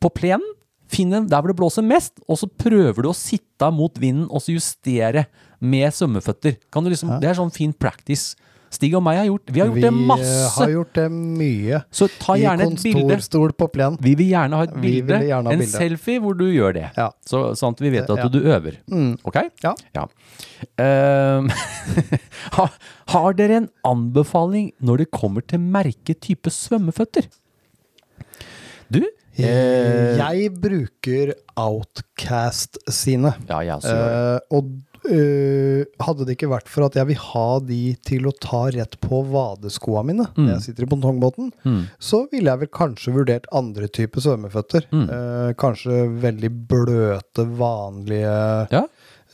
[0.03, 0.53] på plenen.
[0.87, 4.29] Finn en der hvor det blåser mest, og så prøver du å sitte mot vinden
[4.31, 5.25] og så justere
[5.59, 6.55] med svømmeføtter.
[6.71, 8.37] Kan du liksom, Det er sånn fin practice.
[8.73, 10.31] Stig og meg har gjort Vi har gjort Vi det masse.
[10.57, 11.77] Vi har gjort det mye.
[11.91, 13.53] Så ta gjerne et bilde.
[13.57, 13.95] På plen.
[14.03, 15.69] Vi vil gjerne ha et bilde, ha en bilde.
[15.71, 16.89] selfie hvor du gjør det.
[16.97, 17.09] Ja.
[17.25, 18.27] Så, sånn at vi vet at Ja.
[18.27, 18.77] du øver.
[18.91, 19.17] Mm.
[19.23, 19.41] Ok?
[19.63, 19.75] Ja.
[19.95, 20.07] ja.
[20.77, 21.49] Um,
[23.13, 27.27] har dere en anbefaling når det kommer til merketype svømmeføtter?
[28.89, 29.01] Du?
[29.45, 33.35] Eh, Jeg bruker Outcast sine.
[33.49, 34.17] ja, jeg også gjør det.
[34.17, 34.75] Eh, og
[35.07, 38.97] uh, hadde det ikke vært for at jeg vil ha de til å ta rett
[39.03, 41.85] på vadeskoa mine når jeg sitter i pontongbåten, Mm.
[41.99, 44.87] så ville jeg vel kanskje vurdert andre typer svømmeføtter.
[44.91, 45.05] Mm.
[45.09, 48.83] Uh, kanskje veldig bløte, vanlige Ja.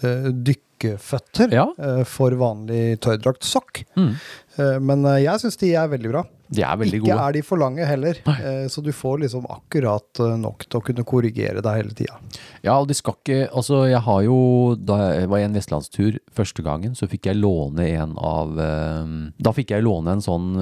[0.02, 1.68] Eh, dykkeføtter Ja.
[1.78, 3.84] eh, for vanlig tørrdragtsokk.
[3.96, 4.16] Mm.
[4.58, 6.24] Eh, men jeg syns de er veldig bra.
[6.54, 7.24] De er veldig Ikke gode.
[7.28, 8.68] er de for lange heller, Nei.
[8.70, 12.20] så du får liksom akkurat nok til å kunne korrigere deg hele tida.
[12.62, 16.20] Ja, og de skal ikke Altså, jeg har jo Da jeg var i en vestlandstur
[16.32, 18.54] første gangen, så fikk jeg låne en av
[19.41, 20.54] Da fikk jeg låne en sånn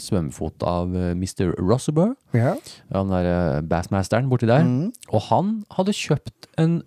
[0.00, 1.52] svømmefot av Mr.
[1.60, 2.16] Rosseborough.
[2.32, 2.54] Ja.
[2.94, 4.64] Han der bassmasteren borti der.
[4.64, 4.92] Mm.
[5.12, 6.80] Og han hadde kjøpt en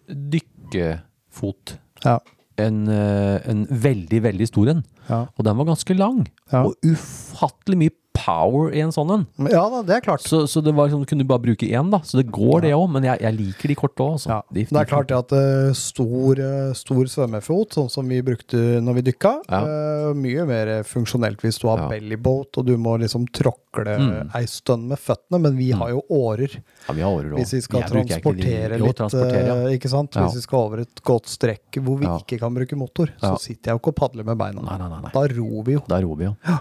[1.31, 1.79] dykkefot.
[2.03, 2.19] Ja.
[2.57, 4.83] En, eh, en veldig, veldig stor en.
[5.07, 5.25] Ja.
[5.35, 6.27] Og den var ganske lang.
[6.51, 6.65] Ja.
[6.65, 7.89] Og ufattelig mye
[8.25, 9.25] power i en sånn en.
[9.51, 10.21] Ja da, det er klart.
[10.25, 11.99] Så, så det var liksom, du kunne bare bruke én, da.
[12.05, 12.87] Så det går, det òg.
[12.93, 14.19] Men jeg, jeg liker de korte òg.
[14.29, 14.41] Ja.
[14.51, 18.99] Det er klart det at uh, stor, eh, stor svømmefot, sånn som vi brukte når
[18.99, 19.61] vi dykka, Ja.
[19.65, 21.89] uh, mye mer funksjonelt hvis du har Ja.
[21.89, 24.31] bellyboat og du må liksom tråkle Mm.
[24.35, 26.51] ei stund med føttene, men vi har jo årer.
[26.87, 27.39] Ja, vi har årer også.
[27.39, 29.69] Hvis vi skal transportere jo, litt, transportere, ja.
[29.77, 30.15] ikke sant?
[30.15, 30.25] Ja.
[30.25, 32.17] Hvis vi skal over et godt strekk hvor vi Ja.
[32.19, 33.31] ikke kan bruke motor, Ja.
[33.31, 34.61] så sitter jeg jo ikke og padler med beina.
[34.61, 35.11] Nei, nei, nei.
[35.13, 35.83] Da ror vi jo.
[35.87, 36.35] Da ror vi, jo.
[36.45, 36.57] Eh,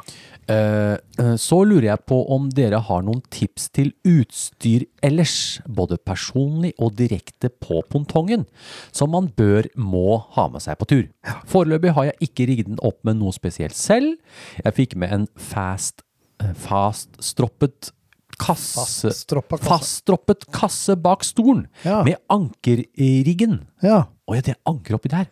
[1.40, 6.96] så lurer jeg på om dere har noen tips til utstyr ellers, både personlig og
[6.98, 8.46] direkte på pontongen,
[8.92, 11.06] som man bør må ha med seg på tur.
[11.50, 14.16] Foreløpig har jeg ikke rigget den opp med noe spesielt selv.
[14.64, 16.02] Jeg fikk med en fast,
[16.42, 17.92] eh, faststroppet
[18.40, 20.54] kasse Faststroppet kasse.
[20.56, 22.02] Kasse bak stolen Ja.
[22.02, 23.66] med ankerriggen.
[23.82, 24.06] Ja.
[24.28, 25.26] Å ja, det er anker oppi der.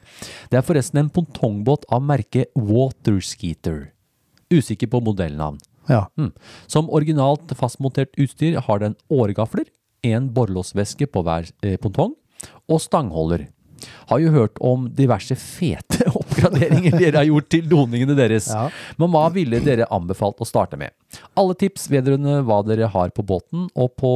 [0.51, 3.93] Det er forresten en pontongbåt av merket Waterskeeter.
[4.53, 5.59] Usikker på modellnavn.
[5.89, 6.07] ja.
[6.19, 6.33] Mm.
[6.67, 9.65] Som originalt fastmontert utstyr har den åregafler,
[10.03, 12.15] en borrelåsveske på hver eh, pontong
[12.69, 13.49] og stangholder.
[14.11, 18.49] Har jo hørt om diverse fete oppgraderinger dere har gjort til doningene deres.
[18.51, 18.69] Ja.
[18.99, 20.95] Men hva ville dere anbefalt å starte med?
[21.39, 24.13] Alle tips vedrørende hva dere har på båten og på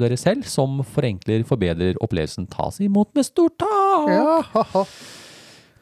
[0.00, 4.10] dere selv, som forenkler, forbedrer opplevelsen, tas imot med stort tak!
[4.16, 4.84] ja.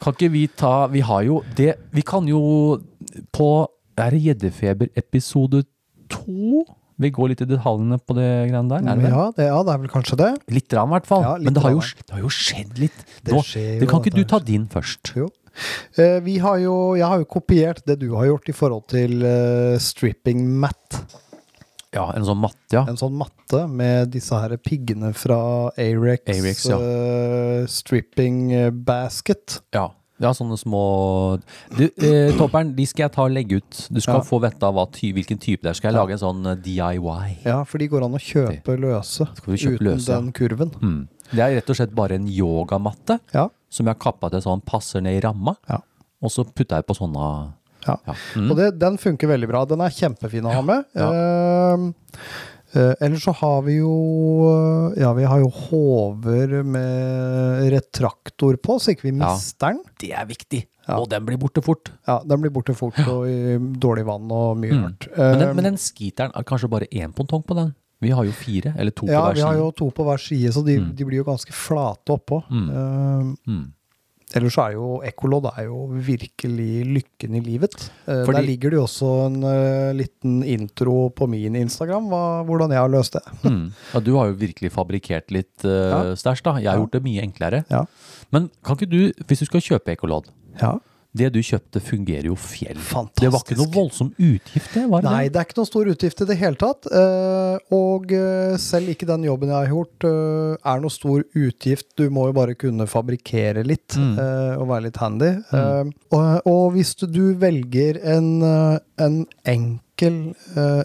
[0.04, 2.40] Kan ikke vi ta Vi har jo det Vi kan jo
[3.34, 3.50] på
[4.00, 5.62] Er det Gjeddefeber episode
[6.10, 6.64] to?
[6.98, 8.84] Vi går litt i detaljene på det greiene der.
[8.86, 9.10] Er det?
[9.10, 10.30] Ja, det, ja, det er vel kanskje det.
[10.54, 11.24] Litt rann, i hvert fall.
[11.26, 13.00] Ja, Men det har, jo, det har jo skjedd litt.
[13.26, 13.40] Det Nå,
[13.82, 15.14] det kan ikke du ta din først?
[15.18, 15.26] Jo.
[15.98, 19.26] Eh, vi har jo, jeg har jo kopiert det du har gjort i forhold til
[19.26, 21.02] eh, stripping mat.
[21.94, 22.82] Ja, en sånn matte, ja.
[22.90, 26.78] En sånn matte med disse her piggene fra Arex, Arex, ja.
[26.78, 29.60] eh, stripping eh, basket.
[29.74, 29.88] Ja,
[30.24, 30.82] ja sånne små
[31.76, 33.80] du, eh, Topperen, de skal jeg ta og legge ut.
[33.92, 34.26] Du skal Ja.
[34.26, 35.74] få vite hva ty, hvilken type det er.
[35.78, 37.44] Skal jeg lage en sånn eh, DIY?
[37.44, 40.20] Ja, for de går an å kjøpe løse vi kjøpe uten løse, ja.
[40.20, 40.70] den kurven.
[40.80, 41.08] Mm.
[41.30, 44.62] Det er rett og slett bare en yogamatte Ja, som jeg har kappa til sånn
[44.64, 45.56] passer ned i ramma.
[45.68, 45.80] Ja.
[46.22, 47.52] Og så putter jeg på sånne
[47.86, 47.98] ja.
[48.06, 48.14] ja.
[48.36, 48.50] Mm.
[48.50, 49.64] Og det, den funker veldig bra.
[49.68, 50.84] Den er kjempefin å ha med.
[50.96, 51.10] Ja.
[52.74, 53.92] Eh, eh, ellers så har vi jo
[54.50, 59.82] eh, Ja, vi har jo håver med retraktor på, så ikke vi mister den.
[60.00, 60.64] Det er viktig!
[60.88, 60.98] Ja.
[61.00, 61.92] Og den blir borte fort.
[62.06, 64.82] Ja, den blir borte fort og i dårlig vann og mye Mm.
[64.84, 65.08] mørkt.
[65.16, 67.74] Men den, Eh, men den skiteren er kanskje bare én pontong på den?
[68.02, 69.38] Vi har jo fire, eller to på hver side.
[69.38, 70.94] ja, vi har jo to på hver side, så de, Mm.
[70.94, 72.42] de blir jo ganske flate oppå.
[72.50, 72.68] Mm.
[72.68, 73.72] Uh, Mm.
[74.34, 77.74] Ellers så er jo ekkolodd er jo virkelig lykken i livet.
[78.06, 82.22] Eh, Fordi- Der ligger det jo også en uh, liten intro på min Instagram, hva,
[82.44, 83.22] hvordan jeg har løst det.
[83.44, 83.72] Mm.
[83.94, 86.00] Ja, du har jo virkelig fabrikkert litt uh, Ja.
[86.18, 86.56] stæsj, da.
[86.58, 86.80] Jeg har Ja.
[86.82, 87.64] gjort det mye enklere.
[87.70, 87.84] Ja.
[88.32, 90.26] Men kan ikke du, hvis du skal kjøpe ekkolodd
[90.60, 90.78] Ja.
[91.14, 92.78] Det du kjøpte, fungerer jo fjell.
[92.82, 93.22] Fantastisk.
[93.22, 94.84] Det var ikke noe voldsom utgift, det?
[94.90, 95.38] var det Nei, det?
[95.38, 96.88] er ikke noe stor utgift i det hele tatt.
[96.90, 101.86] eh, og eh, selv ikke den jobben jeg har gjort, eh, er noe stor utgift.
[101.96, 104.16] Du må jo bare kunne fabrikkere litt Mm.
[104.58, 105.28] og være litt handy.
[105.52, 105.92] Mm.
[106.16, 108.42] og, og hvis du, du velger en,
[108.98, 110.16] en enkel,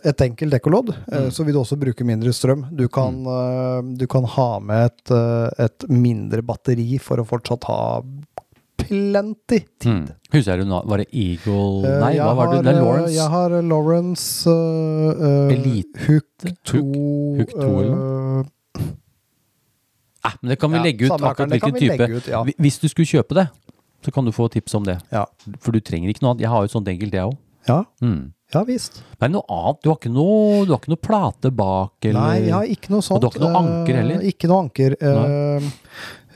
[0.06, 1.32] et enkelt ekkolodd, eh, Mm.
[1.34, 2.68] så vil du også bruke mindre strøm.
[2.76, 3.96] Du kan, mm.
[3.98, 5.12] du kan ha med et,
[5.66, 7.80] et mindre batteri for å fortsatt ha
[8.82, 10.02] plenty Mm.
[10.34, 12.58] Husker du nå, var det Eagle Eh, Nei, hva var det?
[12.60, 13.14] har, Det eh, Lawrence?
[13.16, 16.06] Jeg har eh, Lawrence eh, eh, Elite.
[16.08, 16.84] Hook 2
[17.40, 18.46] Hook 2 eller
[20.26, 22.10] Eh, men det kan vi Ja, legge ut akkurat hvilken vi type.
[22.18, 22.44] ut, ja.
[22.60, 23.46] Hvis du skulle kjøpe det,
[24.04, 24.98] så kan du få tips om det.
[25.12, 25.26] Ja.
[25.60, 26.42] For du trenger ikke noe annet.
[26.44, 27.38] Jeg har jo et sånt enkelt, jeg òg.
[27.68, 28.34] ja, Mm.
[28.54, 29.02] ja visst.
[29.22, 29.82] Men noe annet?
[29.84, 31.94] Du har ikke noe, du har ikke noe plate bak?
[32.04, 32.20] Eller?
[32.20, 33.22] Nei, jeg har ikke noe sånt.
[33.22, 34.22] du har ikke noe anker eh, heller?
[34.28, 34.96] Ikke noe anker.
[35.00, 35.72] eh,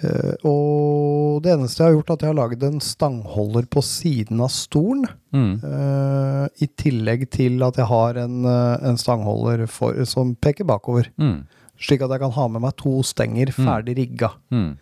[0.01, 3.83] eh, og det eneste jeg har gjort, er at jeg har laget en stangholder på
[3.85, 5.05] siden av stolen.
[5.33, 5.51] Mm.
[5.63, 11.09] Uh, I tillegg til at jeg har en, eh, en stangholder for, som peker bakover.
[11.17, 11.43] Mm.
[11.79, 14.31] Slik at jeg kan ha med meg to stenger ferdig rigga.
[14.53, 14.77] Mm.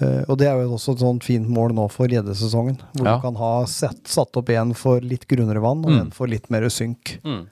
[0.00, 2.76] Uh, og det er jo også et sånt fint mål nå for gjeddesesongen.
[2.94, 3.16] Hvor Ja.
[3.16, 6.00] du kan ha sett, satt opp en for litt grunnere vann, og Mm.
[6.00, 7.18] en for litt mer synk.
[7.24, 7.46] Mm.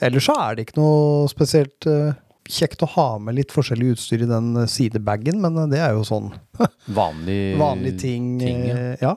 [0.00, 2.12] Ellers så er det ikke noe spesielt eh,
[2.48, 5.96] kjekt å ha med litt forskjellig utstyr i den eh, sidebagen, men eh, det er
[5.96, 6.30] jo sånn
[6.98, 8.36] Vanlig, vanlige ting.
[8.40, 8.76] ting, ja.
[8.76, 9.14] eh, ja.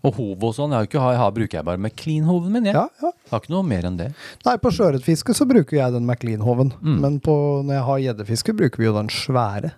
[0.00, 0.72] Og hov og sånn.
[0.72, 2.70] Jeg, har ikke, jeg har, bruker jeg bare McLean-hoven min.
[2.70, 2.76] Jeg.
[2.78, 3.10] Ja, ja.
[3.12, 4.06] Jeg har ikke noe mer enn det.
[4.46, 6.70] Nei, på sjøørretfiske så bruker jeg den McLean-hoven.
[6.80, 6.94] Mm.
[7.02, 7.34] Men på,
[7.68, 9.74] når jeg har gjeddefiske, bruker vi jo den svære.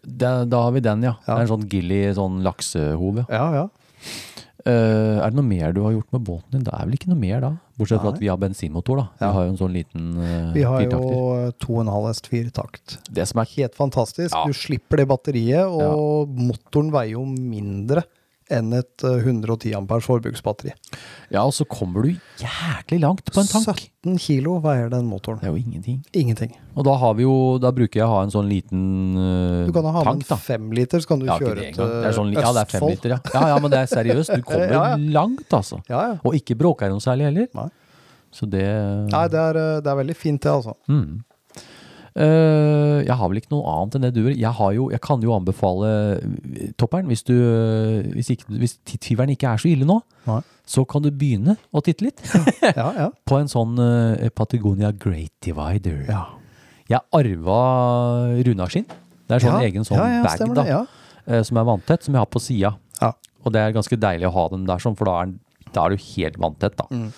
[0.00, 1.12] Da, da har vi den, ja.
[1.26, 1.34] Ja.
[1.34, 3.26] Det er en sånn gilly sånn laksehove.
[3.28, 3.44] ja.
[3.58, 3.66] Ja,
[4.64, 4.72] ja.
[4.72, 6.64] Eh, er det noe mer du har gjort med båten din?
[6.66, 7.50] Det er vel ikke noe mer da?
[7.80, 9.06] Bortsett fra at vi har bensinmotor, da.
[9.20, 9.30] Ja.
[9.30, 11.16] Vi har jo en sånn liten uh, Vi har firtakter.
[11.16, 12.96] jo 2,5 hest firetakt.
[13.08, 14.34] Det som er Helt fantastisk.
[14.36, 14.44] Ja.
[14.46, 18.04] Du slipper det batteriet, og motoren veier jo mindre
[18.50, 20.72] enn et eh, 110 amperes forbruksbatteri.
[21.30, 23.82] Ja, og så kommer du jæklig langt på en tank.
[24.04, 25.40] 17 kilo veier den motoren.
[25.42, 26.00] Det er jo ingenting.
[26.16, 26.54] Ingenting.
[26.74, 28.80] Og da har vi jo Da bruker jeg å ha en sånn liten
[29.14, 29.66] tank da.
[29.70, 30.38] Du kan ha med tank, da.
[30.38, 32.00] en femliter, så kan du Ja, kjøre det til engang.
[32.00, 33.20] Det er sånn, ja, det er fem liter, ja.
[33.34, 33.42] ja.
[33.54, 34.34] Ja, men det er seriøst.
[34.36, 34.96] Du kommer Ja, ja.
[35.20, 35.80] langt, altså.
[35.90, 36.18] Ja, ja.
[36.24, 37.48] Og ikke bråker noe særlig heller.
[37.58, 37.68] Nei.
[38.30, 38.64] Så det
[39.10, 40.76] Nei, det er, eh, det er veldig fint, det, altså.
[40.88, 41.20] Mm.
[42.18, 44.34] Eh, jeg har vel ikke noe annet enn det du gjør.
[44.34, 49.34] Jeg, jo, jeg kan jo anbefale eh, topperen, hvis, du, eh, hvis, ikke, hvis tidtyveren
[49.36, 50.40] ikke er så ille nå, Nei.
[50.68, 52.22] så kan du begynne å titte litt
[52.66, 53.08] Ja, ja.
[53.30, 53.78] på en sånn
[54.34, 56.04] Patagonia Great Divider.
[56.10, 56.26] ja.
[56.90, 57.56] Jeg arva
[58.66, 62.40] sin Det er sånn egen sånn bag da, som er vanntett, som jeg har på
[62.42, 62.72] sida.
[62.98, 63.12] Ja.
[63.44, 65.36] Og det er ganske deilig å ha den der, for da er den
[65.74, 66.86] Da er du helt vanntett, da.
[66.90, 67.08] Mm.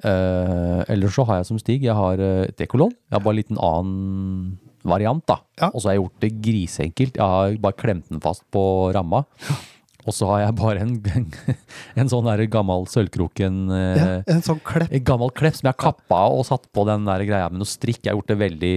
[0.00, 2.94] Uh, ellers så har jeg som Stig, jeg har eh, et ekkolodd.
[3.10, 4.54] Jeg har bare en liten annen
[4.86, 5.40] variant, da.
[5.60, 5.68] Ja.
[5.74, 7.20] Og så har jeg gjort det grisenkelt.
[7.20, 8.62] Jeg har bare klemt den fast på
[8.96, 9.26] ramma.
[10.08, 10.94] Og så har jeg bare en,
[12.00, 14.88] en sånn der gammel sølvkroken eh, Ja, en sånn klepp.
[14.96, 17.68] En gammel klepp som jeg har kappa og satt på den der greia med noe
[17.68, 18.00] strikk.
[18.00, 18.74] Jeg har gjort det veldig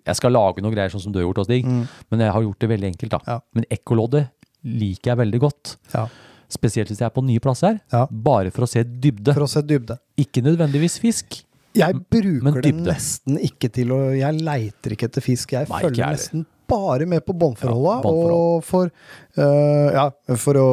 [0.00, 2.64] Jeg skal lage noen greier sånn som du har gjort, Stig, men jeg har gjort
[2.64, 3.20] det veldig enkelt, da.
[3.28, 3.38] Ja.
[3.52, 4.30] Men ekkoloddet
[4.62, 5.76] liker jeg veldig godt.
[5.92, 6.06] Ja.
[6.52, 7.80] Spesielt hvis jeg er på nye plasser.
[7.92, 8.04] Ja.
[8.10, 9.32] Bare for å se dybde.
[9.34, 9.98] For å se dybde.
[10.20, 11.42] Ikke nødvendigvis fisk.
[11.72, 15.54] Jeg bruker det nesten ikke til å Jeg leiter ikke etter fisk.
[15.56, 16.42] Jeg Nei, følger nesten
[16.72, 17.94] bare med på båndforholda.
[18.00, 18.88] Ja, og for,
[19.36, 20.04] uh, ja,
[20.40, 20.68] for å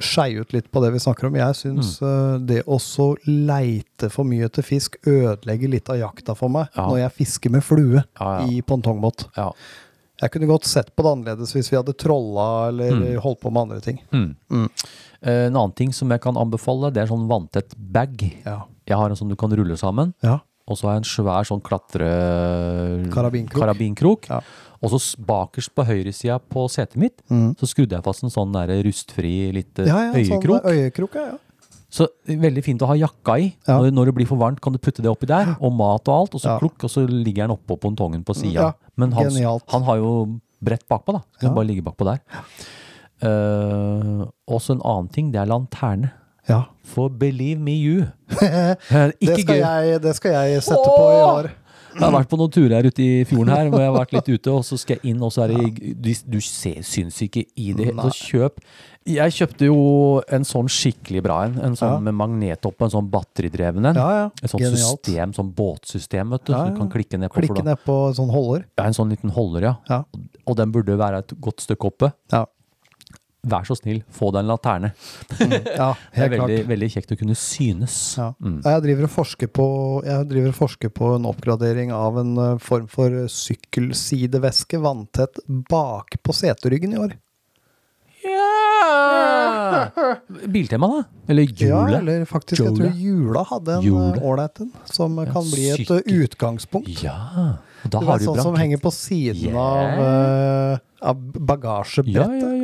[0.00, 1.34] skeie ut litt på det vi snakker om.
[1.36, 2.06] Jeg syns Mm.
[2.06, 2.78] uh, det å
[3.26, 6.86] leite for mye etter fisk ødelegger litt av jakta for meg Ja.
[6.88, 8.04] når jeg fisker med flue
[8.48, 9.28] i pongtongbåt.
[9.36, 9.52] Ja.
[10.22, 13.66] Jeg kunne godt sett på det annerledes hvis vi hadde trolla eller holdt på med
[13.66, 13.98] andre ting.
[14.12, 14.30] Mm.
[14.50, 14.68] Mm.
[15.22, 18.22] Eh, En annen ting som jeg kan anbefale, det er sånn vanntett bag.
[18.46, 18.62] Ja.
[18.88, 20.14] Jeg har en sånn du kan rulle sammen.
[20.22, 20.38] ja.
[20.66, 22.06] Og så har jeg en svær sånn klatre...
[23.14, 23.60] Karabinkrok.
[23.60, 24.24] karabinkrok.
[24.32, 24.40] Ja.
[24.82, 27.54] Og så bakerst på høyresida på setet mitt, Mm.
[27.56, 30.62] så skrudde jeg fast en sånn der rustfri litt Ja, ja, øyekrok.
[30.62, 31.38] Sånn øyekrok, ja, ja.
[31.90, 33.54] Så veldig fint å ha jakka i.
[33.68, 33.76] Ja.
[33.78, 36.14] Når, når det blir for varmt, kan du putte det oppi der, og mat og
[36.16, 36.58] alt, og så Ja.
[36.58, 38.52] klukk, og så ligger den oppå pontongen på sida.
[38.60, 39.30] Ja, Men han,
[39.68, 41.20] han har jo brett bakpå, da.
[41.36, 41.54] Så kan Ja.
[41.54, 42.18] bare ligge bakpå der.
[43.24, 46.10] Uh, også en annen ting, det er lanterne.
[46.48, 46.64] ja.
[46.84, 48.04] For believe me you.
[48.30, 49.62] ikke Det skal, gøy.
[49.62, 51.48] jeg, det skal jeg sette på i år.
[51.96, 54.12] Jeg har vært på noen turer her ute i fjorden her, hvor jeg har vært
[54.12, 57.22] litt ute, og så skal jeg inn, og så er det Du, du ser, syns
[57.24, 57.94] ikke i det.
[57.96, 58.04] Nei.
[58.10, 58.60] Så kjøp
[59.06, 59.76] Jeg kjøpte jo
[60.34, 61.54] en sånn skikkelig bra en.
[61.62, 61.98] En sånn Ja.
[62.02, 63.94] med magnetopp, en sånn batteridreven en.
[63.94, 64.24] Ja, ja.
[64.42, 65.04] Et sånt Genialt.
[65.06, 66.52] system, sånn båtsystem, vet du.
[66.52, 66.70] Ja, Så ja.
[66.74, 67.40] du kan klikke ned på.
[67.44, 68.64] Klikke ned på sånn holder.
[68.76, 69.74] Ja, en sånn liten holder, ja.
[69.88, 70.02] Ja.
[70.46, 72.12] Og den burde være et godt stykke oppe.
[72.32, 72.44] Ja,
[73.46, 74.92] Vær så snill, få deg en laterne.
[75.38, 77.96] ja Det er veldig, veldig kjekt å kunne synes.
[78.18, 78.32] Ja.
[78.42, 78.58] Mm.
[78.64, 79.12] Jeg, driver
[79.58, 79.66] på,
[80.06, 86.18] jeg driver og forsker på en oppgradering av en eh, form for sykkelsideveske vanntett bak
[86.22, 87.14] på seteryggen i år.
[88.26, 89.90] Ja!
[90.46, 91.04] Biltema, da?
[91.28, 95.46] Eller Ja, eller faktisk, jeg tror Jula hadde en eh, ålreit en, som Ja, kan
[95.50, 97.02] bli et eh, utgangspunkt.
[97.04, 97.16] Ja.
[97.86, 99.56] Da Du har vet, du sånn som henger på siden Yeah.
[99.62, 100.78] av, uh,
[101.10, 101.16] av
[101.50, 102.40] bagasjebrettet.
[102.42, 102.55] ja, ja.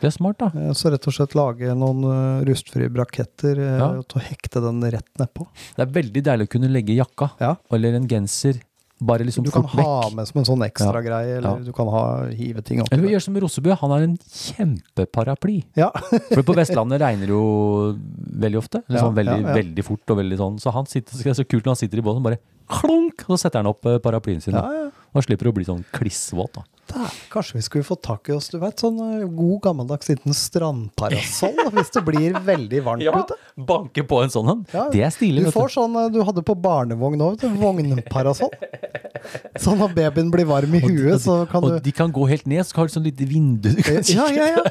[0.00, 0.46] Det er smart, da.
[0.54, 3.88] Eh, Så rett og slett lage noen eh, rustfrie braketter eh, Ja.
[3.98, 5.46] å hekte den rett nedpå.
[5.76, 7.56] Det er veldig deilig å kunne legge jakka Ja.
[7.72, 8.60] eller en genser
[9.00, 10.14] bare liksom Du kan ha vekk.
[10.16, 11.20] med som en sånn ekstra Ja.
[11.20, 11.54] eller Ja.
[11.62, 15.64] du kan ha, hive ting oppi Eller gjør som Rosebø, han har en kjempeparaply.
[15.76, 15.90] Ja.
[16.32, 17.98] For på Vestlandet regner det jo
[18.42, 18.82] veldig ofte.
[18.88, 20.58] Eller sånn veldig, ja, veldig fort og veldig sånn.
[20.60, 22.38] Så han sitter, det er så kult når han sitter i båten, bare
[22.68, 24.54] klunk, og så setter han opp paraplyen sin.
[24.54, 24.72] ja, da.
[24.84, 24.90] ja.
[25.14, 26.62] Og slipper å bli sånn klissvåt, da.
[26.88, 30.32] Der, kanskje vi skulle få tak i oss, du vet, sånn eh, god gammeldags liten
[30.36, 33.36] strandparasoll, hvis det blir veldig varmt ute.
[33.68, 34.62] banke på en sånn en.
[34.72, 38.54] Ja, Det er stilig, Du får sånn eh, du hadde på barnevogn òg, vognparasoll.
[39.60, 42.46] Så når babyen blir varm i huet, så kan Og du de kan gå helt
[42.48, 44.62] ned, så har du sånn lite vindu du kan Ja, ja, ja.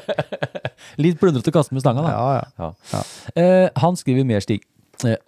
[1.04, 2.14] Litt plundrete å kaste med stanga, da.
[2.16, 2.46] Ja, ja.
[2.58, 2.70] Ja.
[2.96, 3.02] Ja.
[3.42, 4.64] Eh, han skriver mer, Stig.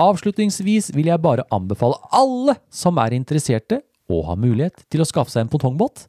[0.02, 5.30] Avslutningsvis vil jeg bare anbefale alle som er interesserte og har mulighet til å skaffe
[5.30, 6.08] seg en pontongbåt.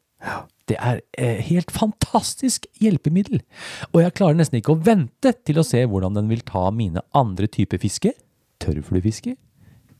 [0.70, 3.42] Det er eh, helt fantastisk hjelpemiddel,
[3.90, 7.02] og jeg klarer nesten ikke å vente til å se hvordan den vil ta mine
[7.18, 8.14] andre typer fiske,
[8.62, 9.34] tørrfluefiske,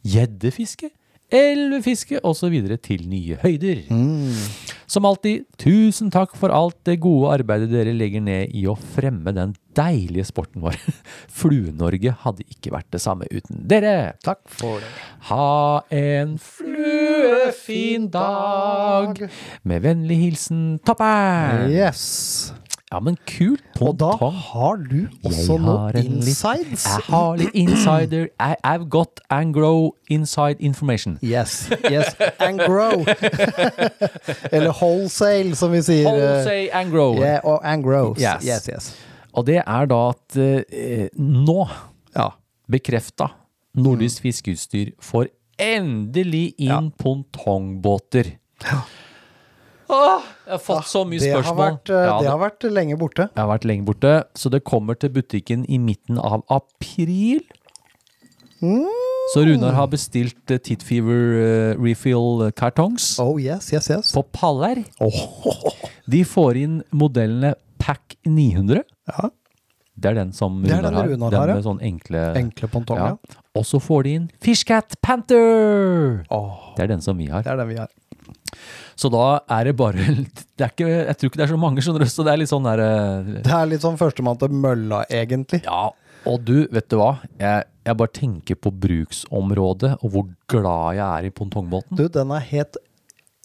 [0.07, 0.93] gjeddefiske,
[1.33, 2.55] elvefiske osv.
[2.83, 3.83] til nye høyder.
[4.93, 9.33] Som alltid, tusen takk for alt det gode arbeidet dere legger ned i å fremme
[9.33, 10.77] den deilige sporten vår.
[11.39, 14.13] Flue-Norge hadde ikke vært det samme uten dere.
[14.25, 14.91] Takk for det.
[15.31, 19.25] Ha en fluefin dag.
[19.65, 21.71] Med vennlig hilsen Toppern.
[21.73, 22.53] Yes.
[22.93, 23.63] Ja, men kult.
[23.81, 24.35] Og da Tom.
[24.53, 26.85] har du også noe insides.
[26.85, 28.27] Jeg har litt insider.
[28.39, 31.15] I, I've got Angro inside information.
[31.25, 33.01] Yes, yes, and grow.
[34.53, 36.07] Eller wholesale, som vi sier.
[36.07, 37.07] eh, Wholesale Angro.
[37.17, 38.13] Yeah, og and grow.
[38.19, 38.45] Yes.
[38.45, 38.91] Yes, yes.
[39.33, 41.63] Og det er da at eh, nå
[42.15, 42.29] Ja.
[42.69, 43.31] bekrefta
[43.75, 46.81] Nordisk fiskeutstyr får endelig inn Ja.
[47.01, 48.35] pontongbåter.
[48.69, 48.85] Åh,
[49.93, 51.59] jeg har fått så mye Det har, spørsmål.
[51.63, 53.29] vært, eh, Ja, det har vært lenge borte.
[53.35, 57.43] Jeg har vært lenge borte, så det kommer til butikken i midten av april.
[59.35, 64.13] Så Runar har bestilt eh, Titfever eh, refill-kartongs Oh yes, yes, yes.
[64.15, 64.85] på paller.
[65.03, 65.21] Åh,
[66.11, 68.85] De får inn modellene Pack 900.
[69.11, 69.31] ja.
[70.03, 71.09] Det er den som Det er Runar den har.
[71.11, 71.55] Runar den har, ja.
[71.59, 73.19] med sånn enkle Enkle pontonger.
[73.19, 73.41] ja.
[73.55, 76.23] Og så får de inn Fishcat Panther.
[76.33, 77.43] Åh, Det er den som vi har.
[77.43, 77.89] det er den vi har.
[78.97, 79.97] Så da er det bare
[80.59, 82.41] det er ikke, Jeg tror ikke det er så mange, skjønner du, så det er
[82.43, 85.63] litt sånn der eh, Det er litt sånn førstemann til mølla, egentlig.
[85.67, 85.89] Ja,
[86.29, 87.17] og du, vet du hva?
[87.41, 91.99] Jeg, jeg bare tenker på bruksområdet, og hvor glad jeg er i pongtongbåten.
[91.99, 92.79] Du, den er helt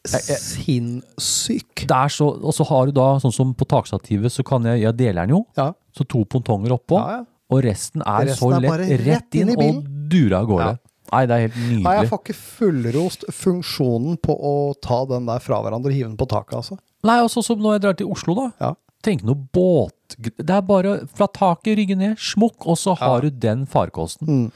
[0.07, 1.86] sinnssyk.
[1.88, 4.84] Det er så, og så har du da, sånn som på takstativet, så kan jeg,
[4.86, 5.72] jeg deler den jo, Ja.
[5.95, 7.24] så to pontonger oppå, Ja, ja.
[7.51, 10.74] og resten er Resten så lett er rett inn, inn i og dura av gårde.
[11.07, 11.17] Ja.
[11.17, 11.83] Nei, det er helt nydelig.
[11.85, 14.53] Nei, jeg får ikke fullrost funksjonen på å
[14.83, 16.77] ta den der fra hverandre og hive den på taket, altså.
[17.07, 18.73] Nei, og sånn som når jeg drar til Oslo da, Ja.
[19.03, 23.29] tenk noe båt, det er bare fra taket, rygge ned, smukk, og så har du
[23.29, 24.27] den farkosten.
[24.27, 24.51] Mm.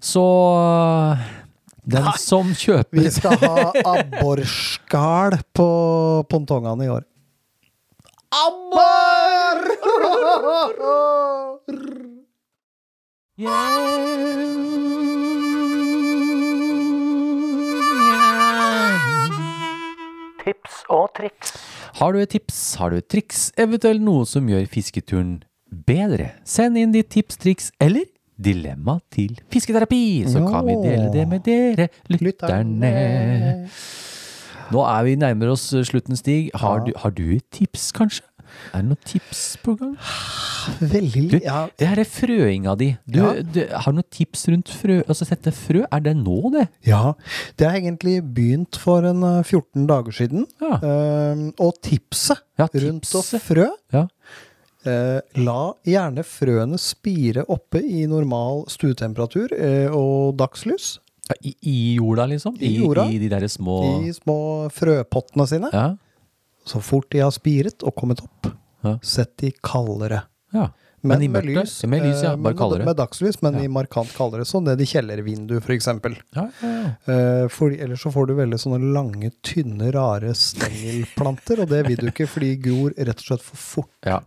[0.00, 0.22] Så
[1.88, 5.68] den som kjøper Vi skal ha abborskall på
[6.28, 7.04] pontongene i år.
[20.48, 21.50] Tips og triks.
[21.98, 25.42] Har du et tips, har du et triks, eventuelt noe som gjør fisketuren
[25.88, 26.30] bedre?
[26.48, 28.06] Send inn ditt tips, triks eller
[28.38, 32.94] dilemma til fisketerapi, så kan vi dele det med dere, lytterne.
[34.72, 36.48] Nå er vi nærmere oss slutten, Stig.
[36.56, 38.24] Har, du, har du et tips, kanskje?
[38.72, 39.94] Er det noen tips på gang?
[40.80, 42.90] Veldig Du, ja, det her er frøinga di.
[43.08, 43.30] Du, Ja.
[43.42, 44.98] du har noen tips rundt frø?
[45.08, 46.66] Altså, sette frø, er det nå, det?
[46.86, 47.14] ja,
[47.56, 50.46] det har egentlig begynt for en eh, 14 dager siden.
[50.60, 50.78] Ja.
[50.82, 54.06] Uh, og tipset Ja, rundt å frø Ja.
[54.86, 60.98] Uh, La gjerne frøene spire oppe i normal stuetemperatur uh, og dagslys.
[61.44, 62.54] I, I jorda, liksom?
[62.60, 63.04] I jorda.
[63.10, 64.36] I de derre små I små
[64.72, 65.68] frøpottene sine.
[65.74, 65.90] Ja.
[66.68, 68.50] Så fort de har spiret og kommet opp,
[68.84, 68.98] Ja.
[69.02, 70.22] sett de kaldere.
[70.54, 70.68] ja.
[71.02, 71.70] Men, i mørket?
[71.88, 72.32] Med lys, ja.
[72.32, 72.84] eh, Bare kaldere.
[72.88, 73.64] Med dagslys, men Ja.
[73.64, 74.44] i markant kaldere.
[74.48, 75.86] Sånn ned i kjellervinduet, f.eks.
[75.86, 76.72] Ja, ja,
[77.06, 77.46] ja.
[77.48, 82.08] Uh, ellers så får du veldig sånne lange, tynne, rare stengelplanter, og det vil du
[82.10, 83.94] ikke, for de gror rett og slett for fort.
[84.06, 84.20] ja.